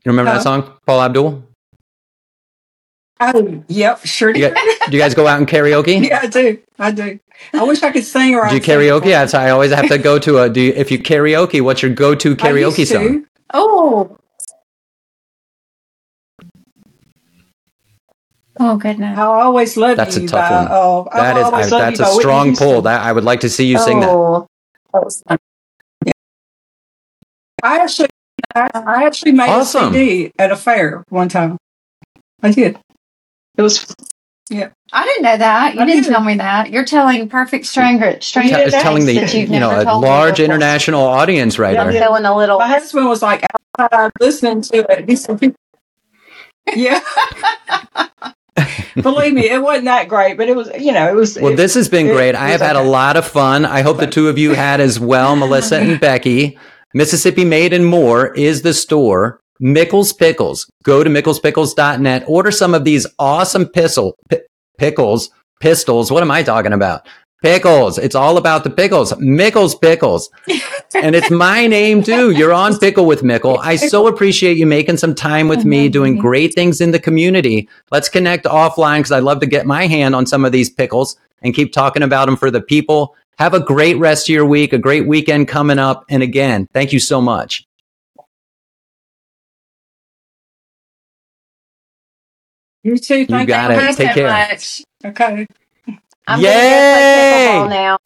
remember 0.06 0.32
that 0.32 0.42
song, 0.42 0.72
Paula 0.86 1.06
Abdul? 1.06 1.42
Oh, 3.34 3.64
yep, 3.68 4.04
sure. 4.04 4.32
Do. 4.32 4.40
got- 4.40 4.54
Do 4.90 4.96
you 4.96 5.02
guys 5.02 5.14
go 5.14 5.26
out 5.26 5.38
and 5.38 5.46
karaoke? 5.48 6.06
yeah, 6.08 6.20
I 6.22 6.26
do. 6.26 6.58
I 6.78 6.90
do. 6.90 7.20
I 7.52 7.62
wish 7.64 7.82
I 7.82 7.90
could 7.92 8.04
sing 8.04 8.34
or 8.34 8.48
Do 8.48 8.54
you 8.54 8.56
I'd 8.56 8.64
sing 8.64 8.78
karaoke? 8.78 9.02
for 9.04 9.08
That's 9.10 9.34
I 9.34 9.50
always 9.50 9.72
have 9.72 9.88
to 9.88 9.98
go 9.98 10.18
to 10.18 10.38
a. 10.38 10.48
Do 10.48 10.60
you, 10.60 10.72
if 10.72 10.90
you 10.90 10.98
karaoke, 10.98 11.60
what's 11.60 11.82
your 11.82 11.92
go-to 11.92 12.34
karaoke 12.36 12.86
song? 12.86 13.22
to. 13.22 13.26
Oh. 13.54 14.18
Oh 18.60 18.76
goodness. 18.76 19.18
I 19.18 19.22
always 19.22 19.76
love 19.76 19.96
That's 19.96 20.16
a 20.16 20.26
tough 20.26 20.50
by, 20.50 20.56
one. 20.56 20.68
Oh, 20.70 21.08
I 21.10 21.16
That 21.20 21.36
is 21.38 21.44
always 21.44 21.72
I, 21.72 21.76
love 21.76 21.80
that's 21.96 22.00
a 22.00 22.02
by 22.02 22.08
Whitney 22.10 22.20
strong 22.20 22.56
pull. 22.56 22.82
That 22.82 23.00
I 23.02 23.12
would 23.12 23.24
like 23.24 23.40
to 23.40 23.48
see 23.48 23.66
you 23.66 23.78
sing 23.78 24.00
that. 24.00 24.08
Oh, 24.10 24.46
that 24.92 25.04
was 25.04 25.22
fun. 25.26 25.38
Yeah. 26.04 26.12
I 27.62 27.78
actually, 27.78 28.08
I, 28.54 28.70
I 28.74 29.04
actually 29.06 29.32
made 29.32 29.48
Awesome. 29.48 29.88
a 29.88 29.92
CD 29.92 30.32
at 30.38 30.52
a 30.52 30.56
fair 30.56 31.02
one 31.08 31.28
time. 31.28 31.56
I 32.42 32.50
did. 32.52 32.78
It 33.56 33.62
was. 33.62 33.94
Yeah. 34.50 34.70
I 34.92 35.04
didn't 35.06 35.22
know 35.22 35.36
that. 35.38 35.74
You 35.74 35.80
I 35.80 35.86
didn't 35.86 36.04
did. 36.04 36.10
tell 36.12 36.22
me 36.22 36.34
that. 36.34 36.70
You're 36.70 36.84
telling 36.84 37.28
perfect 37.28 37.64
stranger 37.66 38.20
stranger 38.20 38.56
Te- 38.56 38.62
it's 38.62 38.72
telling 38.72 39.06
the 39.06 39.14
you've 39.14 39.32
you 39.48 39.60
know 39.60 39.80
a 39.80 39.84
told 39.84 40.02
me 40.02 40.08
large 40.08 40.36
before. 40.36 40.44
international 40.44 41.02
audience 41.02 41.58
right 41.58 41.72
Yeah, 41.74 41.84
there. 41.84 41.92
yeah. 41.94 42.06
Feeling 42.06 42.24
a 42.26 42.36
little. 42.36 42.58
My 42.58 42.66
husband 42.68 43.06
was 43.08 43.22
like 43.22 43.44
outside 43.80 44.10
listening 44.20 44.60
to 44.62 44.78
it. 44.92 45.08
He 45.08 45.16
said, 45.16 45.54
"Yeah." 46.74 47.00
Believe 48.96 49.32
me, 49.32 49.48
it 49.48 49.62
wasn't 49.62 49.86
that 49.86 50.08
great, 50.08 50.36
but 50.36 50.48
it 50.50 50.54
was. 50.54 50.70
You 50.78 50.92
know, 50.92 51.08
it 51.08 51.14
was. 51.14 51.38
Well, 51.40 51.52
it- 51.52 51.56
this 51.56 51.74
has 51.74 51.88
been 51.88 52.08
it 52.08 52.12
great. 52.14 52.34
I 52.34 52.52
was 52.52 52.60
have 52.60 52.60
had 52.60 52.76
a 52.76 52.82
lot 52.82 53.16
of 53.16 53.26
fun. 53.26 53.64
I 53.64 53.80
hope 53.80 53.96
the 53.98 54.06
two 54.06 54.28
of 54.28 54.36
you 54.36 54.52
had 54.52 54.80
as 54.80 55.00
well. 55.00 55.34
Melissa 55.36 55.78
and 55.80 55.98
Becky. 56.00 56.58
Mississippi 56.94 57.46
Made 57.46 57.72
and 57.72 57.86
More 57.86 58.34
is 58.34 58.60
the 58.60 58.74
store. 58.74 59.40
Mickle's 59.62 60.12
Pickles. 60.12 60.68
Go 60.82 61.04
to 61.04 61.08
micklespickles.net. 61.08 62.24
Order 62.26 62.50
some 62.50 62.74
of 62.74 62.82
these 62.82 63.06
awesome 63.20 63.64
pistol, 63.64 64.18
pi- 64.28 64.40
pickles, 64.76 65.30
pistols. 65.60 66.10
What 66.10 66.24
am 66.24 66.32
I 66.32 66.42
talking 66.42 66.72
about? 66.72 67.06
Pickles. 67.44 67.96
It's 67.96 68.16
all 68.16 68.38
about 68.38 68.64
the 68.64 68.70
pickles. 68.70 69.16
Mickle's 69.20 69.76
Pickles. 69.76 70.30
and 70.96 71.14
it's 71.14 71.30
my 71.30 71.68
name 71.68 72.02
too. 72.02 72.32
You're 72.32 72.52
on 72.52 72.76
Pickle 72.76 73.06
with 73.06 73.22
Mickle. 73.22 73.56
I 73.58 73.76
so 73.76 74.08
appreciate 74.08 74.56
you 74.56 74.66
making 74.66 74.96
some 74.96 75.14
time 75.14 75.46
with 75.46 75.64
me, 75.64 75.88
doing 75.88 76.18
great 76.18 76.54
things 76.54 76.80
in 76.80 76.90
the 76.90 76.98
community. 76.98 77.68
Let's 77.92 78.08
connect 78.08 78.46
offline 78.46 78.98
because 78.98 79.12
I'd 79.12 79.22
love 79.22 79.38
to 79.40 79.46
get 79.46 79.64
my 79.64 79.86
hand 79.86 80.16
on 80.16 80.26
some 80.26 80.44
of 80.44 80.50
these 80.50 80.70
pickles 80.70 81.16
and 81.40 81.54
keep 81.54 81.72
talking 81.72 82.02
about 82.02 82.26
them 82.26 82.36
for 82.36 82.50
the 82.50 82.60
people. 82.60 83.14
Have 83.38 83.54
a 83.54 83.60
great 83.60 83.96
rest 83.96 84.28
of 84.28 84.32
your 84.32 84.46
week, 84.46 84.72
a 84.72 84.78
great 84.78 85.06
weekend 85.06 85.46
coming 85.46 85.78
up. 85.78 86.04
And 86.08 86.20
again, 86.20 86.68
thank 86.72 86.92
you 86.92 86.98
so 86.98 87.20
much. 87.20 87.64
You 92.82 92.98
too. 92.98 93.26
Thank 93.26 93.48
got 93.48 93.70
you. 93.70 93.76
it. 93.76 93.80
Thank 93.80 93.98
you 93.98 94.04
Take 94.04 94.08
so 94.08 94.14
care. 94.14 94.28
much. 94.28 94.82
Okay. 95.04 95.46
I'm 96.26 96.40
Yay! 96.40 97.58
gonna 97.58 97.68
go 97.68 97.68
play 97.68 97.68
pickleball 97.68 97.68
now. 97.70 97.98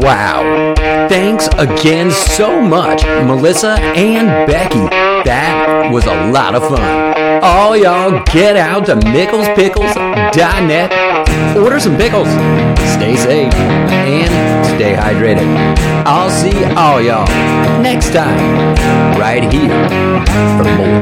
Wow. 0.00 0.74
Thanks 1.08 1.48
again 1.58 2.10
so 2.10 2.60
much, 2.60 3.02
Melissa 3.04 3.78
and 3.80 4.46
Becky. 4.46 4.86
That 5.24 5.90
was 5.92 6.04
a 6.06 6.30
lot 6.30 6.54
of 6.54 6.62
fun. 6.62 7.42
All 7.42 7.76
y'all 7.76 8.22
get 8.26 8.56
out 8.56 8.86
to 8.86 8.94
micklespickles.net. 8.96 10.92
Order 11.56 11.80
some 11.80 11.96
pickles. 11.96 12.28
Stay 12.94 13.16
safe 13.16 13.52
and 13.54 14.66
stay 14.66 14.94
hydrated. 14.94 15.46
I'll 16.06 16.30
see 16.30 16.64
all 16.74 17.00
y'all 17.02 17.26
next 17.82 18.12
time 18.12 18.76
right 19.18 19.52
here 19.52 19.88
for 20.56 20.64
more. 20.76 21.00